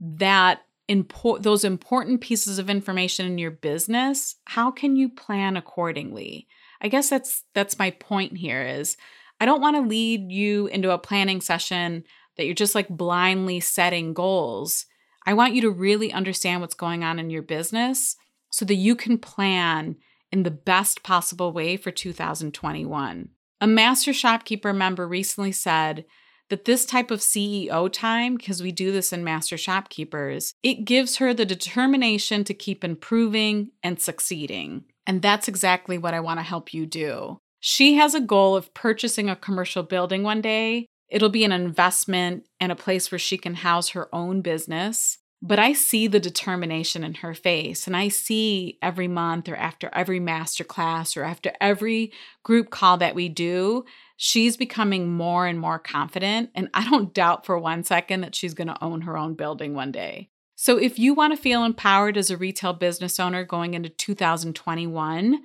that 0.00 0.60
import 0.86 1.42
those 1.42 1.64
important 1.64 2.20
pieces 2.20 2.60
of 2.60 2.70
information 2.70 3.26
in 3.26 3.38
your 3.38 3.50
business, 3.50 4.36
how 4.44 4.70
can 4.70 4.94
you 4.94 5.08
plan 5.08 5.56
accordingly? 5.56 6.46
I 6.80 6.86
guess 6.86 7.10
that's 7.10 7.42
that's 7.52 7.80
my 7.80 7.90
point 7.90 8.36
here 8.36 8.62
is 8.62 8.96
I 9.40 9.46
don't 9.46 9.62
want 9.62 9.76
to 9.76 9.82
lead 9.82 10.30
you 10.30 10.66
into 10.66 10.90
a 10.90 10.98
planning 10.98 11.40
session 11.40 12.04
that 12.36 12.44
you're 12.44 12.54
just 12.54 12.74
like 12.74 12.88
blindly 12.88 13.60
setting 13.60 14.12
goals. 14.12 14.86
I 15.26 15.34
want 15.34 15.54
you 15.54 15.62
to 15.62 15.70
really 15.70 16.12
understand 16.12 16.60
what's 16.60 16.74
going 16.74 17.02
on 17.02 17.18
in 17.18 17.30
your 17.30 17.42
business 17.42 18.16
so 18.50 18.64
that 18.66 18.74
you 18.74 18.94
can 18.94 19.18
plan 19.18 19.96
in 20.30 20.42
the 20.42 20.50
best 20.50 21.02
possible 21.02 21.52
way 21.52 21.76
for 21.76 21.90
2021. 21.90 23.28
A 23.60 23.66
master 23.66 24.12
shopkeeper 24.12 24.72
member 24.72 25.06
recently 25.06 25.52
said 25.52 26.04
that 26.48 26.64
this 26.64 26.84
type 26.84 27.10
of 27.10 27.20
CEO 27.20 27.90
time, 27.92 28.36
because 28.36 28.62
we 28.62 28.72
do 28.72 28.92
this 28.92 29.12
in 29.12 29.22
master 29.22 29.56
shopkeepers, 29.56 30.54
it 30.62 30.84
gives 30.84 31.16
her 31.16 31.32
the 31.32 31.46
determination 31.46 32.44
to 32.44 32.54
keep 32.54 32.82
improving 32.82 33.70
and 33.82 34.00
succeeding. 34.00 34.84
And 35.06 35.22
that's 35.22 35.48
exactly 35.48 35.98
what 35.98 36.14
I 36.14 36.20
want 36.20 36.40
to 36.40 36.44
help 36.44 36.74
you 36.74 36.86
do. 36.86 37.40
She 37.60 37.94
has 37.94 38.14
a 38.14 38.20
goal 38.20 38.56
of 38.56 38.72
purchasing 38.74 39.28
a 39.28 39.36
commercial 39.36 39.82
building 39.82 40.22
one 40.22 40.40
day. 40.40 40.86
It'll 41.08 41.28
be 41.28 41.44
an 41.44 41.52
investment 41.52 42.46
and 42.58 42.72
a 42.72 42.76
place 42.76 43.12
where 43.12 43.18
she 43.18 43.36
can 43.36 43.54
house 43.54 43.90
her 43.90 44.08
own 44.14 44.40
business. 44.40 45.18
But 45.42 45.58
I 45.58 45.72
see 45.72 46.06
the 46.06 46.20
determination 46.20 47.02
in 47.02 47.14
her 47.14 47.32
face, 47.32 47.86
and 47.86 47.96
I 47.96 48.08
see 48.08 48.78
every 48.82 49.08
month 49.08 49.48
or 49.48 49.56
after 49.56 49.88
every 49.94 50.20
master 50.20 50.64
class 50.64 51.16
or 51.16 51.24
after 51.24 51.52
every 51.62 52.12
group 52.42 52.68
call 52.68 52.98
that 52.98 53.14
we 53.14 53.30
do, 53.30 53.86
she's 54.18 54.58
becoming 54.58 55.10
more 55.10 55.46
and 55.46 55.58
more 55.58 55.78
confident. 55.78 56.50
And 56.54 56.68
I 56.74 56.88
don't 56.90 57.14
doubt 57.14 57.46
for 57.46 57.58
one 57.58 57.84
second 57.84 58.20
that 58.20 58.34
she's 58.34 58.52
going 58.52 58.68
to 58.68 58.84
own 58.84 59.02
her 59.02 59.16
own 59.16 59.32
building 59.32 59.74
one 59.74 59.92
day. 59.92 60.28
So 60.56 60.76
if 60.76 60.98
you 60.98 61.14
want 61.14 61.34
to 61.34 61.42
feel 61.42 61.64
empowered 61.64 62.18
as 62.18 62.30
a 62.30 62.36
retail 62.36 62.74
business 62.74 63.18
owner 63.18 63.42
going 63.42 63.72
into 63.72 63.88
2021, 63.88 65.40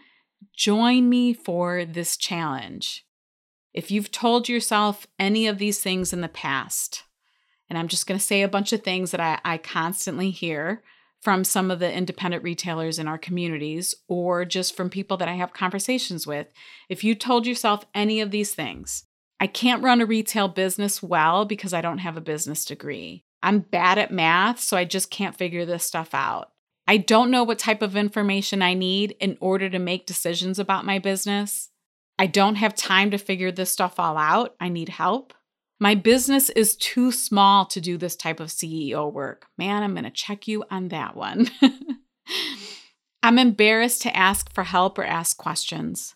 join 0.53 1.09
me 1.09 1.33
for 1.33 1.85
this 1.85 2.17
challenge. 2.17 3.05
If 3.73 3.91
you've 3.91 4.11
told 4.11 4.47
yourself 4.47 5.07
any 5.19 5.47
of 5.47 5.57
these 5.57 5.81
things 5.81 6.13
in 6.13 6.21
the 6.21 6.29
past, 6.29 7.03
and 7.69 7.77
I'm 7.77 7.87
just 7.87 8.07
going 8.07 8.19
to 8.19 8.25
say 8.25 8.41
a 8.41 8.47
bunch 8.47 8.73
of 8.73 8.83
things 8.83 9.11
that 9.11 9.19
I, 9.19 9.39
I 9.43 9.57
constantly 9.57 10.29
hear 10.31 10.83
from 11.21 11.43
some 11.43 11.71
of 11.71 11.79
the 11.79 11.91
independent 11.91 12.43
retailers 12.43 12.99
in 12.99 13.07
our 13.07 13.17
communities 13.17 13.95
or 14.07 14.45
just 14.45 14.77
from 14.77 14.89
people 14.89 15.17
that 15.17 15.27
I 15.27 15.33
have 15.33 15.53
conversations 15.53 16.27
with. 16.27 16.47
If 16.87 17.03
you 17.03 17.15
told 17.15 17.47
yourself 17.47 17.85
any 17.95 18.21
of 18.21 18.31
these 18.31 18.53
things, 18.53 19.05
I 19.39 19.47
can't 19.47 19.83
run 19.83 20.01
a 20.01 20.05
retail 20.05 20.47
business 20.47 21.01
well 21.01 21.45
because 21.45 21.73
I 21.73 21.81
don't 21.81 21.97
have 21.97 22.15
a 22.15 22.21
business 22.21 22.63
degree. 22.63 23.25
I'm 23.41 23.59
bad 23.59 23.97
at 23.97 24.11
math, 24.11 24.59
so 24.59 24.77
I 24.77 24.85
just 24.85 25.11
can't 25.11 25.35
figure 25.35 25.65
this 25.65 25.83
stuff 25.83 26.13
out. 26.13 26.51
I 26.87 26.97
don't 26.97 27.31
know 27.31 27.43
what 27.43 27.59
type 27.59 27.81
of 27.81 27.95
information 27.95 28.61
I 28.61 28.73
need 28.73 29.15
in 29.19 29.37
order 29.39 29.69
to 29.69 29.79
make 29.79 30.05
decisions 30.05 30.59
about 30.59 30.85
my 30.85 30.99
business. 30.99 31.69
I 32.19 32.27
don't 32.27 32.55
have 32.55 32.75
time 32.75 33.11
to 33.11 33.17
figure 33.17 33.51
this 33.51 33.71
stuff 33.71 33.99
all 33.99 34.17
out. 34.17 34.55
I 34.59 34.69
need 34.69 34.89
help. 34.89 35.33
My 35.79 35.95
business 35.95 36.49
is 36.51 36.75
too 36.77 37.11
small 37.11 37.65
to 37.65 37.81
do 37.81 37.97
this 37.97 38.15
type 38.15 38.39
of 38.39 38.47
CEO 38.47 39.11
work. 39.11 39.47
Man, 39.57 39.83
I'm 39.83 39.93
going 39.93 40.05
to 40.05 40.11
check 40.11 40.47
you 40.47 40.63
on 40.71 40.87
that 40.89 41.15
one. 41.17 41.49
I'm 43.23 43.39
embarrassed 43.39 44.03
to 44.03 44.15
ask 44.15 44.53
for 44.53 44.63
help 44.63 44.97
or 44.97 45.03
ask 45.03 45.35
questions. 45.35 46.15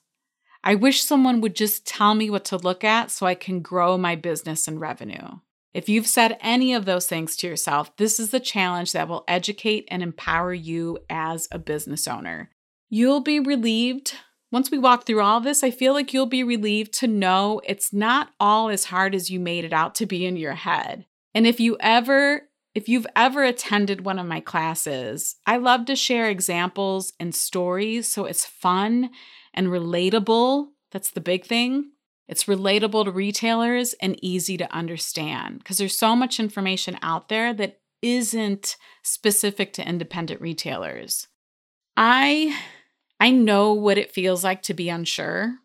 I 0.63 0.75
wish 0.75 1.01
someone 1.01 1.41
would 1.41 1.55
just 1.55 1.85
tell 1.85 2.15
me 2.15 2.29
what 2.29 2.45
to 2.45 2.57
look 2.57 2.83
at 2.83 3.11
so 3.11 3.25
I 3.25 3.35
can 3.35 3.61
grow 3.61 3.97
my 3.97 4.15
business 4.15 4.67
and 4.67 4.79
revenue. 4.79 5.39
If 5.73 5.87
you've 5.87 6.07
said 6.07 6.37
any 6.41 6.73
of 6.73 6.85
those 6.85 7.05
things 7.07 7.35
to 7.37 7.47
yourself, 7.47 7.95
this 7.97 8.19
is 8.19 8.31
the 8.31 8.39
challenge 8.39 8.91
that 8.93 9.07
will 9.07 9.23
educate 9.27 9.87
and 9.91 10.01
empower 10.01 10.53
you 10.53 10.99
as 11.09 11.47
a 11.51 11.59
business 11.59 12.07
owner. 12.07 12.49
You'll 12.89 13.21
be 13.21 13.39
relieved 13.39 14.13
once 14.51 14.71
we 14.71 14.79
walk 14.79 15.05
through 15.05 15.21
all 15.21 15.39
this, 15.39 15.63
I 15.63 15.69
feel 15.69 15.93
like 15.93 16.11
you'll 16.11 16.25
be 16.25 16.43
relieved 16.43 16.93
to 16.95 17.07
know 17.07 17.61
it's 17.65 17.93
not 17.93 18.31
all 18.39 18.69
as 18.69 18.85
hard 18.85 19.13
as 19.13 19.29
you 19.29 19.39
made 19.39 19.63
it 19.63 19.73
out 19.73 19.93
to 19.95 20.07
be 20.07 20.25
in 20.25 20.37
your 20.37 20.55
head. 20.55 21.05
And 21.35 21.45
if 21.45 21.59
you 21.59 21.77
ever 21.79 22.43
if 22.75 22.87
you've 22.87 23.07
ever 23.15 23.43
attended 23.43 24.05
one 24.05 24.19
of 24.19 24.27
my 24.27 24.39
classes, 24.39 25.37
I 25.45 25.57
love 25.57 25.85
to 25.85 25.95
share 25.95 26.29
examples 26.29 27.13
and 27.19 27.33
stories 27.33 28.07
so 28.07 28.25
it's 28.25 28.45
fun 28.45 29.09
and 29.55 29.67
relatable. 29.67 30.67
That's 30.91 31.09
the 31.09 31.19
big 31.19 31.45
thing. 31.45 31.91
It's 32.29 32.45
relatable 32.45 33.05
to 33.05 33.11
retailers 33.11 33.93
and 33.93 34.23
easy 34.23 34.55
to 34.57 34.71
understand 34.71 35.57
because 35.57 35.79
there's 35.79 35.97
so 35.97 36.15
much 36.15 36.39
information 36.39 36.99
out 37.01 37.27
there 37.27 37.55
that 37.55 37.79
isn't 38.03 38.77
specific 39.01 39.73
to 39.73 39.87
independent 39.87 40.39
retailers. 40.39 41.27
I 41.97 42.55
I 43.19 43.31
know 43.31 43.73
what 43.73 43.97
it 43.97 44.11
feels 44.11 44.43
like 44.43 44.61
to 44.63 44.75
be 44.75 44.89
unsure 44.89 45.55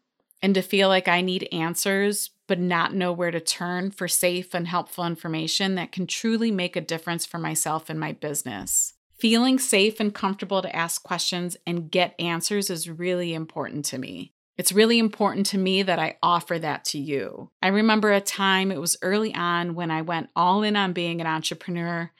and 0.40 0.54
to 0.54 0.62
feel 0.62 0.88
like 0.88 1.06
I 1.06 1.20
need 1.20 1.48
answers, 1.52 2.30
but 2.48 2.58
not 2.58 2.94
know 2.94 3.12
where 3.12 3.30
to 3.30 3.40
turn 3.40 3.90
for 3.90 4.08
safe 4.08 4.54
and 4.54 4.66
helpful 4.66 5.04
information 5.04 5.74
that 5.74 5.92
can 5.92 6.06
truly 6.06 6.50
make 6.50 6.76
a 6.76 6.80
difference 6.80 7.26
for 7.26 7.38
myself 7.38 7.90
and 7.90 8.00
my 8.00 8.12
business. 8.12 8.94
Feeling 9.18 9.58
safe 9.58 10.00
and 10.00 10.14
comfortable 10.14 10.62
to 10.62 10.74
ask 10.74 11.02
questions 11.02 11.58
and 11.66 11.90
get 11.90 12.14
answers 12.18 12.70
is 12.70 12.88
really 12.88 13.34
important 13.34 13.84
to 13.86 13.98
me. 13.98 14.32
It's 14.56 14.72
really 14.72 14.98
important 14.98 15.46
to 15.46 15.58
me 15.58 15.82
that 15.82 15.98
I 15.98 16.16
offer 16.22 16.58
that 16.58 16.84
to 16.86 16.98
you. 16.98 17.50
I 17.60 17.68
remember 17.68 18.12
a 18.12 18.20
time, 18.20 18.70
it 18.70 18.80
was 18.80 18.96
early 19.02 19.34
on 19.34 19.74
when 19.74 19.90
I 19.90 20.02
went 20.02 20.30
all 20.36 20.62
in 20.62 20.76
on 20.76 20.92
being 20.92 21.20
an 21.20 21.26
entrepreneur 21.26 22.10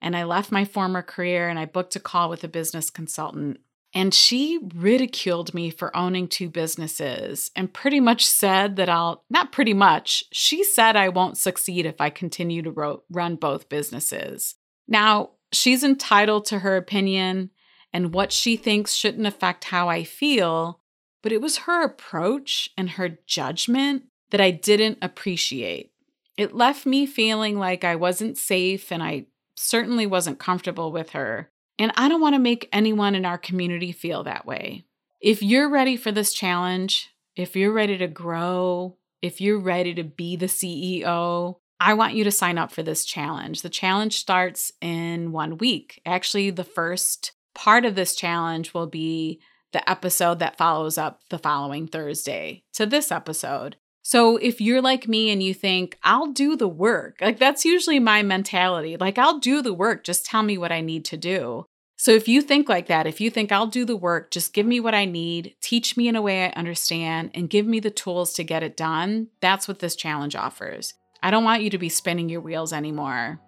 and 0.00 0.16
I 0.16 0.24
left 0.24 0.50
my 0.50 0.64
former 0.64 1.02
career 1.02 1.48
and 1.48 1.58
I 1.58 1.66
booked 1.66 1.94
a 1.96 2.00
call 2.00 2.30
with 2.30 2.42
a 2.44 2.48
business 2.48 2.90
consultant 2.90 3.58
and 3.94 4.14
she 4.14 4.58
ridiculed 4.74 5.52
me 5.52 5.70
for 5.70 5.94
owning 5.94 6.26
two 6.26 6.48
businesses 6.48 7.50
and 7.54 7.72
pretty 7.72 8.00
much 8.00 8.26
said 8.26 8.76
that 8.76 8.88
I'll, 8.88 9.24
not 9.28 9.52
pretty 9.52 9.74
much, 9.74 10.24
she 10.32 10.64
said 10.64 10.96
I 10.96 11.10
won't 11.10 11.36
succeed 11.36 11.84
if 11.84 12.00
I 12.00 12.08
continue 12.08 12.62
to 12.62 12.70
ro- 12.70 13.02
run 13.10 13.36
both 13.36 13.68
businesses. 13.68 14.54
Now, 14.88 15.32
she's 15.52 15.84
entitled 15.84 16.46
to 16.46 16.60
her 16.60 16.76
opinion, 16.76 17.50
and 17.92 18.14
what 18.14 18.32
she 18.32 18.56
thinks 18.56 18.94
shouldn't 18.94 19.26
affect 19.26 19.64
how 19.64 19.90
I 19.90 20.04
feel. 20.04 20.80
But 21.22 21.32
it 21.32 21.40
was 21.40 21.58
her 21.58 21.84
approach 21.84 22.70
and 22.76 22.90
her 22.90 23.18
judgment 23.26 24.04
that 24.30 24.40
I 24.40 24.50
didn't 24.50 24.98
appreciate. 25.02 25.92
It 26.36 26.54
left 26.54 26.86
me 26.86 27.06
feeling 27.06 27.58
like 27.58 27.84
I 27.84 27.96
wasn't 27.96 28.38
safe 28.38 28.90
and 28.90 29.02
I 29.02 29.26
certainly 29.54 30.06
wasn't 30.06 30.38
comfortable 30.38 30.90
with 30.90 31.10
her. 31.10 31.50
And 31.78 31.92
I 31.96 32.08
don't 32.08 32.20
want 32.20 32.34
to 32.34 32.40
make 32.40 32.68
anyone 32.72 33.14
in 33.14 33.24
our 33.24 33.38
community 33.38 33.92
feel 33.92 34.24
that 34.24 34.46
way. 34.46 34.84
If 35.20 35.42
you're 35.42 35.68
ready 35.68 35.96
for 35.96 36.10
this 36.10 36.32
challenge, 36.32 37.10
if 37.36 37.54
you're 37.54 37.72
ready 37.72 37.96
to 37.98 38.08
grow, 38.08 38.96
if 39.20 39.40
you're 39.40 39.60
ready 39.60 39.94
to 39.94 40.02
be 40.02 40.36
the 40.36 40.46
CEO, 40.46 41.56
I 41.78 41.94
want 41.94 42.14
you 42.14 42.24
to 42.24 42.30
sign 42.30 42.58
up 42.58 42.72
for 42.72 42.82
this 42.82 43.04
challenge. 43.04 43.62
The 43.62 43.68
challenge 43.68 44.18
starts 44.18 44.72
in 44.80 45.32
one 45.32 45.58
week. 45.58 46.00
Actually, 46.06 46.50
the 46.50 46.64
first 46.64 47.32
part 47.54 47.84
of 47.84 47.94
this 47.94 48.14
challenge 48.14 48.74
will 48.74 48.86
be 48.86 49.40
the 49.72 49.88
episode 49.90 50.38
that 50.38 50.56
follows 50.56 50.98
up 50.98 51.20
the 51.30 51.38
following 51.38 51.86
Thursday 51.86 52.64
to 52.74 52.86
this 52.86 53.10
episode. 53.10 53.76
So 54.02 54.36
if 54.36 54.60
you're 54.60 54.82
like 54.82 55.06
me 55.06 55.30
and 55.30 55.42
you 55.42 55.54
think, 55.54 55.98
I'll 56.02 56.32
do 56.32 56.56
the 56.56 56.68
work, 56.68 57.18
like 57.20 57.38
that's 57.38 57.64
usually 57.64 57.98
my 58.00 58.22
mentality. 58.22 58.96
Like, 58.96 59.16
I'll 59.18 59.38
do 59.38 59.62
the 59.62 59.72
work, 59.72 60.04
just 60.04 60.26
tell 60.26 60.42
me 60.42 60.58
what 60.58 60.72
I 60.72 60.80
need 60.80 61.04
to 61.06 61.16
do. 61.16 61.66
So 61.96 62.10
if 62.10 62.26
you 62.26 62.42
think 62.42 62.68
like 62.68 62.88
that, 62.88 63.06
if 63.06 63.20
you 63.20 63.30
think 63.30 63.52
I'll 63.52 63.68
do 63.68 63.84
the 63.84 63.96
work, 63.96 64.32
just 64.32 64.52
give 64.52 64.66
me 64.66 64.80
what 64.80 64.94
I 64.94 65.04
need, 65.04 65.54
teach 65.60 65.96
me 65.96 66.08
in 66.08 66.16
a 66.16 66.22
way 66.22 66.44
I 66.44 66.48
understand, 66.48 67.30
and 67.32 67.48
give 67.48 67.64
me 67.64 67.78
the 67.78 67.92
tools 67.92 68.32
to 68.34 68.42
get 68.42 68.64
it 68.64 68.76
done, 68.76 69.28
that's 69.40 69.68
what 69.68 69.78
this 69.78 69.94
challenge 69.94 70.34
offers. 70.34 70.94
I 71.22 71.30
don't 71.30 71.44
want 71.44 71.62
you 71.62 71.70
to 71.70 71.78
be 71.78 71.88
spinning 71.88 72.28
your 72.28 72.40
wheels 72.40 72.72
anymore. 72.72 73.40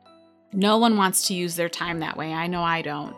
No 0.52 0.78
one 0.78 0.96
wants 0.96 1.26
to 1.26 1.34
use 1.34 1.56
their 1.56 1.68
time 1.68 1.98
that 1.98 2.16
way. 2.16 2.32
I 2.32 2.46
know 2.46 2.62
I 2.62 2.82
don't. 2.82 3.16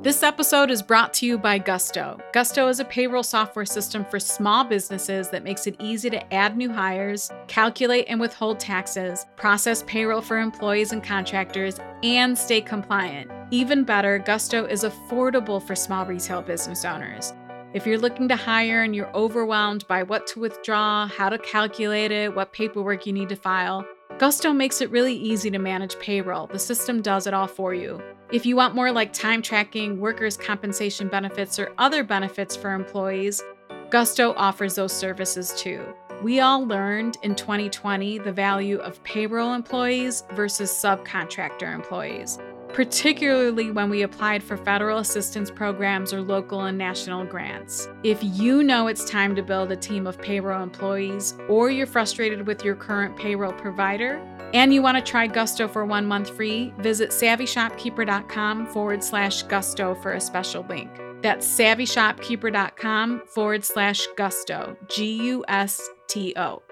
This 0.00 0.22
episode 0.22 0.70
is 0.70 0.80
brought 0.80 1.12
to 1.14 1.26
you 1.26 1.36
by 1.36 1.58
Gusto. 1.58 2.20
Gusto 2.32 2.68
is 2.68 2.78
a 2.78 2.84
payroll 2.84 3.24
software 3.24 3.66
system 3.66 4.04
for 4.04 4.20
small 4.20 4.62
businesses 4.62 5.28
that 5.30 5.42
makes 5.42 5.66
it 5.66 5.74
easy 5.80 6.08
to 6.08 6.32
add 6.32 6.56
new 6.56 6.72
hires, 6.72 7.32
calculate 7.48 8.04
and 8.08 8.20
withhold 8.20 8.60
taxes, 8.60 9.26
process 9.34 9.82
payroll 9.88 10.20
for 10.22 10.38
employees 10.38 10.92
and 10.92 11.02
contractors, 11.02 11.80
and 12.04 12.38
stay 12.38 12.60
compliant. 12.60 13.28
Even 13.50 13.82
better, 13.82 14.20
Gusto 14.20 14.66
is 14.66 14.84
affordable 14.84 15.60
for 15.60 15.74
small 15.74 16.06
retail 16.06 16.42
business 16.42 16.84
owners. 16.84 17.34
If 17.74 17.84
you're 17.84 17.98
looking 17.98 18.28
to 18.28 18.36
hire 18.36 18.84
and 18.84 18.94
you're 18.94 19.14
overwhelmed 19.16 19.84
by 19.88 20.04
what 20.04 20.28
to 20.28 20.38
withdraw, 20.38 21.08
how 21.08 21.28
to 21.28 21.38
calculate 21.38 22.12
it, 22.12 22.36
what 22.36 22.52
paperwork 22.52 23.04
you 23.04 23.12
need 23.12 23.30
to 23.30 23.36
file, 23.36 23.84
Gusto 24.18 24.52
makes 24.52 24.80
it 24.80 24.92
really 24.92 25.16
easy 25.16 25.50
to 25.50 25.58
manage 25.58 25.98
payroll. 25.98 26.46
The 26.46 26.58
system 26.60 27.02
does 27.02 27.26
it 27.26 27.34
all 27.34 27.48
for 27.48 27.74
you. 27.74 28.00
If 28.30 28.44
you 28.44 28.56
want 28.56 28.74
more 28.74 28.92
like 28.92 29.14
time 29.14 29.40
tracking, 29.40 29.98
workers' 29.98 30.36
compensation 30.36 31.08
benefits, 31.08 31.58
or 31.58 31.72
other 31.78 32.04
benefits 32.04 32.54
for 32.54 32.74
employees, 32.74 33.42
Gusto 33.88 34.34
offers 34.34 34.74
those 34.74 34.92
services 34.92 35.54
too. 35.56 35.82
We 36.22 36.40
all 36.40 36.66
learned 36.66 37.16
in 37.22 37.34
2020 37.34 38.18
the 38.18 38.32
value 38.32 38.80
of 38.80 39.02
payroll 39.02 39.54
employees 39.54 40.24
versus 40.32 40.70
subcontractor 40.70 41.74
employees, 41.74 42.38
particularly 42.72 43.70
when 43.70 43.90
we 43.90 44.02
applied 44.02 44.42
for 44.42 44.56
federal 44.56 44.98
assistance 44.98 45.50
programs 45.50 46.12
or 46.12 46.22
local 46.22 46.62
and 46.62 46.78
national 46.78 47.24
grants. 47.24 47.88
If 48.02 48.18
you 48.22 48.62
know 48.62 48.86
it's 48.86 49.04
time 49.04 49.34
to 49.36 49.42
build 49.42 49.72
a 49.72 49.76
team 49.76 50.06
of 50.06 50.20
payroll 50.20 50.62
employees, 50.62 51.34
or 51.48 51.70
you're 51.70 51.86
frustrated 51.86 52.46
with 52.46 52.64
your 52.64 52.76
current 52.76 53.16
payroll 53.16 53.52
provider, 53.52 54.20
and 54.54 54.72
you 54.72 54.80
want 54.82 54.96
to 54.96 55.02
try 55.02 55.26
Gusto 55.26 55.68
for 55.68 55.84
one 55.84 56.06
month 56.06 56.30
free, 56.30 56.72
visit 56.78 57.10
savvyshopkeeper.com 57.10 58.66
forward 58.66 59.04
slash 59.04 59.42
gusto 59.42 59.94
for 59.96 60.12
a 60.12 60.20
special 60.20 60.64
link. 60.68 60.90
That's 61.20 61.46
savvyshopkeeper.com 61.46 63.22
forward 63.26 63.64
slash 63.64 64.06
gusto, 64.16 64.76
G 64.88 65.22
U 65.24 65.44
S 65.48 65.88
T 66.06 66.32
O. 66.36 66.62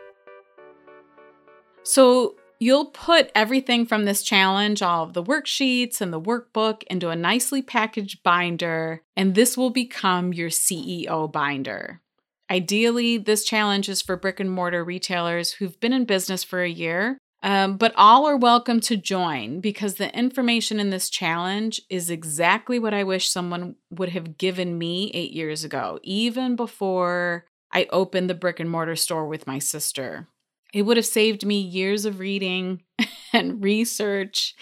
So 1.82 2.36
you'll 2.58 2.86
put 2.86 3.30
everything 3.34 3.86
from 3.86 4.04
this 4.04 4.22
challenge, 4.22 4.82
all 4.82 5.04
of 5.04 5.12
the 5.12 5.22
worksheets 5.22 6.00
and 6.00 6.12
the 6.12 6.20
workbook, 6.20 6.82
into 6.84 7.10
a 7.10 7.16
nicely 7.16 7.62
packaged 7.62 8.22
binder, 8.22 9.02
and 9.16 9.34
this 9.34 9.56
will 9.56 9.70
become 9.70 10.32
your 10.32 10.50
CEO 10.50 11.30
binder. 11.30 12.00
Ideally, 12.50 13.18
this 13.18 13.44
challenge 13.44 13.88
is 13.88 14.02
for 14.02 14.16
brick 14.16 14.38
and 14.38 14.50
mortar 14.50 14.84
retailers 14.84 15.54
who've 15.54 15.78
been 15.80 15.92
in 15.92 16.04
business 16.04 16.44
for 16.44 16.62
a 16.62 16.68
year 16.68 17.18
um, 17.42 17.76
but 17.76 17.92
all 17.96 18.26
are 18.26 18.36
welcome 18.36 18.80
to 18.80 18.96
join 18.96 19.60
because 19.60 19.94
the 19.94 20.12
information 20.18 20.80
in 20.80 20.90
this 20.90 21.08
challenge 21.08 21.80
is 21.90 22.10
exactly 22.10 22.78
what 22.78 22.94
I 22.94 23.04
wish 23.04 23.30
someone 23.30 23.76
would 23.90 24.08
have 24.08 24.38
given 24.38 24.78
me 24.78 25.10
eight 25.14 25.32
years 25.32 25.62
ago, 25.62 26.00
even 26.02 26.56
before 26.56 27.44
I 27.72 27.86
opened 27.90 28.30
the 28.30 28.34
brick 28.34 28.58
and 28.58 28.70
mortar 28.70 28.96
store 28.96 29.28
with 29.28 29.46
my 29.46 29.58
sister. 29.58 30.28
It 30.76 30.82
would 30.82 30.98
have 30.98 31.06
saved 31.06 31.46
me 31.46 31.58
years 31.58 32.04
of 32.04 32.18
reading 32.18 32.82
and 33.32 33.64
research 33.64 34.54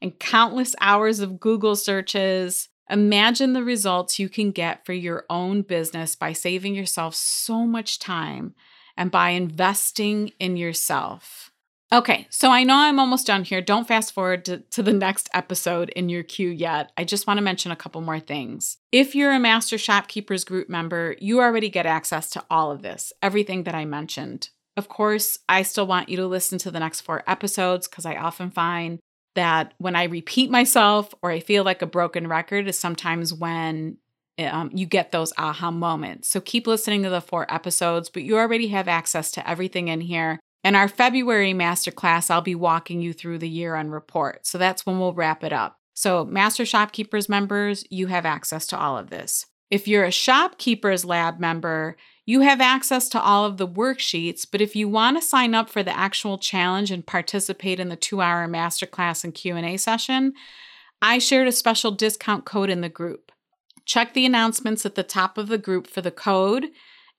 and 0.00 0.18
countless 0.18 0.74
hours 0.80 1.20
of 1.20 1.38
Google 1.38 1.76
searches. 1.76 2.70
Imagine 2.88 3.52
the 3.52 3.62
results 3.62 4.18
you 4.18 4.30
can 4.30 4.50
get 4.50 4.86
for 4.86 4.94
your 4.94 5.26
own 5.28 5.60
business 5.60 6.16
by 6.16 6.32
saving 6.32 6.74
yourself 6.74 7.14
so 7.14 7.66
much 7.66 7.98
time 7.98 8.54
and 8.96 9.10
by 9.10 9.28
investing 9.30 10.32
in 10.40 10.56
yourself. 10.56 11.50
Okay, 11.92 12.26
so 12.30 12.50
I 12.50 12.64
know 12.64 12.76
I'm 12.76 12.98
almost 12.98 13.26
done 13.26 13.44
here. 13.44 13.60
Don't 13.60 13.86
fast 13.86 14.14
forward 14.14 14.46
to, 14.46 14.60
to, 14.70 14.82
the 14.82 14.94
next 14.94 15.28
episode 15.34 15.90
in 15.90 16.08
your 16.08 16.22
queue 16.22 16.48
yet. 16.48 16.92
I 16.96 17.04
just 17.04 17.26
want 17.26 17.36
to 17.36 17.44
mention 17.44 17.72
a 17.72 17.76
couple 17.76 18.00
more 18.00 18.20
things. 18.20 18.78
If 18.90 19.14
you're 19.14 19.32
a 19.32 19.38
Master 19.38 19.76
Shopkeepers 19.76 20.44
Group 20.44 20.70
member, 20.70 21.14
you 21.18 21.40
already 21.42 21.68
get 21.68 21.84
access 21.84 22.30
to 22.30 22.44
all 22.50 22.70
of 22.70 22.80
this, 22.80 23.12
everything 23.22 23.64
that 23.64 23.74
I 23.74 23.84
mentioned. 23.84 24.48
Of 24.78 24.88
course, 24.88 25.40
I 25.48 25.62
still 25.62 25.88
want 25.88 26.08
you 26.08 26.16
to 26.18 26.26
listen 26.28 26.56
to 26.58 26.70
the 26.70 26.78
next 26.78 27.00
four 27.00 27.24
episodes 27.26 27.88
because 27.88 28.06
I 28.06 28.14
often 28.14 28.52
find 28.52 29.00
that 29.34 29.74
when 29.78 29.96
I 29.96 30.04
repeat 30.04 30.52
myself 30.52 31.12
or 31.20 31.32
I 31.32 31.40
feel 31.40 31.64
like 31.64 31.82
a 31.82 31.86
broken 31.86 32.28
record 32.28 32.68
is 32.68 32.78
sometimes 32.78 33.34
when 33.34 33.96
um, 34.38 34.70
you 34.72 34.86
get 34.86 35.10
those 35.10 35.32
aha 35.36 35.72
moments. 35.72 36.28
So 36.28 36.40
keep 36.40 36.68
listening 36.68 37.02
to 37.02 37.10
the 37.10 37.20
four 37.20 37.52
episodes, 37.52 38.08
but 38.08 38.22
you 38.22 38.38
already 38.38 38.68
have 38.68 38.86
access 38.86 39.32
to 39.32 39.50
everything 39.50 39.88
in 39.88 40.00
here. 40.00 40.38
In 40.62 40.76
our 40.76 40.86
February 40.86 41.52
masterclass, 41.54 42.30
I'll 42.30 42.40
be 42.40 42.54
walking 42.54 43.00
you 43.00 43.12
through 43.12 43.38
the 43.38 43.48
year 43.48 43.74
end 43.74 43.90
report. 43.90 44.46
So 44.46 44.58
that's 44.58 44.86
when 44.86 45.00
we'll 45.00 45.12
wrap 45.12 45.42
it 45.42 45.52
up. 45.52 45.74
So, 45.94 46.24
Master 46.24 46.64
Shopkeepers 46.64 47.28
members, 47.28 47.84
you 47.90 48.06
have 48.06 48.24
access 48.24 48.64
to 48.68 48.78
all 48.78 48.96
of 48.96 49.10
this. 49.10 49.44
If 49.72 49.88
you're 49.88 50.04
a 50.04 50.12
Shopkeepers 50.12 51.04
Lab 51.04 51.40
member, 51.40 51.96
you 52.28 52.42
have 52.42 52.60
access 52.60 53.08
to 53.08 53.18
all 53.18 53.46
of 53.46 53.56
the 53.56 53.66
worksheets, 53.66 54.46
but 54.50 54.60
if 54.60 54.76
you 54.76 54.86
want 54.86 55.16
to 55.16 55.26
sign 55.26 55.54
up 55.54 55.70
for 55.70 55.82
the 55.82 55.96
actual 55.96 56.36
challenge 56.36 56.90
and 56.90 57.06
participate 57.06 57.80
in 57.80 57.88
the 57.88 57.96
2-hour 57.96 58.46
masterclass 58.48 59.24
and 59.24 59.32
Q&A 59.32 59.78
session, 59.78 60.34
I 61.00 61.20
shared 61.20 61.48
a 61.48 61.52
special 61.52 61.90
discount 61.90 62.44
code 62.44 62.68
in 62.68 62.82
the 62.82 62.90
group. 62.90 63.32
Check 63.86 64.12
the 64.12 64.26
announcements 64.26 64.84
at 64.84 64.94
the 64.94 65.02
top 65.02 65.38
of 65.38 65.48
the 65.48 65.56
group 65.56 65.86
for 65.86 66.02
the 66.02 66.10
code 66.10 66.66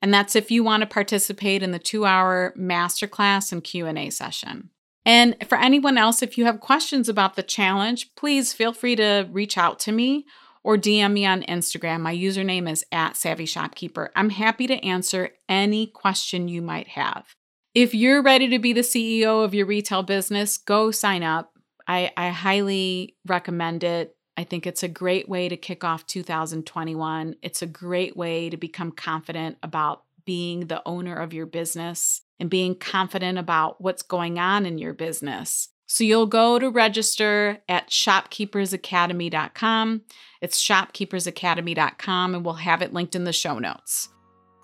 and 0.00 0.14
that's 0.14 0.36
if 0.36 0.48
you 0.48 0.62
want 0.62 0.82
to 0.82 0.86
participate 0.86 1.60
in 1.60 1.72
the 1.72 1.80
2-hour 1.80 2.54
masterclass 2.56 3.50
and 3.50 3.64
Q&A 3.64 4.10
session. 4.10 4.70
And 5.04 5.36
for 5.48 5.58
anyone 5.58 5.98
else 5.98 6.22
if 6.22 6.38
you 6.38 6.44
have 6.44 6.60
questions 6.60 7.08
about 7.08 7.34
the 7.34 7.42
challenge, 7.42 8.14
please 8.14 8.52
feel 8.52 8.72
free 8.72 8.94
to 8.94 9.28
reach 9.32 9.58
out 9.58 9.80
to 9.80 9.90
me 9.90 10.24
or 10.62 10.76
DM 10.76 11.12
me 11.12 11.26
on 11.26 11.42
Instagram. 11.42 12.00
My 12.00 12.14
username 12.14 12.70
is 12.70 12.84
at 12.92 13.16
Savvy 13.16 13.46
Shopkeeper. 13.46 14.10
I'm 14.14 14.30
happy 14.30 14.66
to 14.66 14.84
answer 14.84 15.30
any 15.48 15.86
question 15.86 16.48
you 16.48 16.62
might 16.62 16.88
have. 16.88 17.34
If 17.74 17.94
you're 17.94 18.22
ready 18.22 18.48
to 18.48 18.58
be 18.58 18.72
the 18.72 18.80
CEO 18.80 19.44
of 19.44 19.54
your 19.54 19.66
retail 19.66 20.02
business, 20.02 20.58
go 20.58 20.90
sign 20.90 21.22
up. 21.22 21.52
I, 21.86 22.12
I 22.16 22.28
highly 22.28 23.16
recommend 23.26 23.84
it. 23.84 24.16
I 24.36 24.44
think 24.44 24.66
it's 24.66 24.82
a 24.82 24.88
great 24.88 25.28
way 25.28 25.48
to 25.48 25.56
kick 25.56 25.84
off 25.84 26.06
2021. 26.06 27.36
It's 27.42 27.62
a 27.62 27.66
great 27.66 28.16
way 28.16 28.50
to 28.50 28.56
become 28.56 28.90
confident 28.90 29.58
about 29.62 30.04
being 30.24 30.66
the 30.66 30.82
owner 30.86 31.14
of 31.16 31.32
your 31.32 31.46
business 31.46 32.22
and 32.38 32.48
being 32.48 32.74
confident 32.74 33.38
about 33.38 33.80
what's 33.80 34.02
going 34.02 34.38
on 34.38 34.66
in 34.66 34.78
your 34.78 34.94
business. 34.94 35.68
So 35.92 36.04
you'll 36.04 36.26
go 36.26 36.60
to 36.60 36.70
register 36.70 37.58
at 37.68 37.90
shopkeepersacademy.com. 37.90 40.02
It's 40.40 40.62
shopkeepersacademy.com, 40.62 42.34
and 42.36 42.44
we'll 42.44 42.54
have 42.54 42.80
it 42.80 42.92
linked 42.92 43.16
in 43.16 43.24
the 43.24 43.32
show 43.32 43.58
notes. 43.58 44.08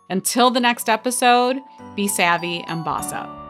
Until 0.08 0.52
the 0.52 0.60
next 0.60 0.88
episode, 0.88 1.56
be 1.96 2.06
savvy 2.06 2.62
and 2.68 2.84
boss 2.84 3.12
up. 3.12 3.45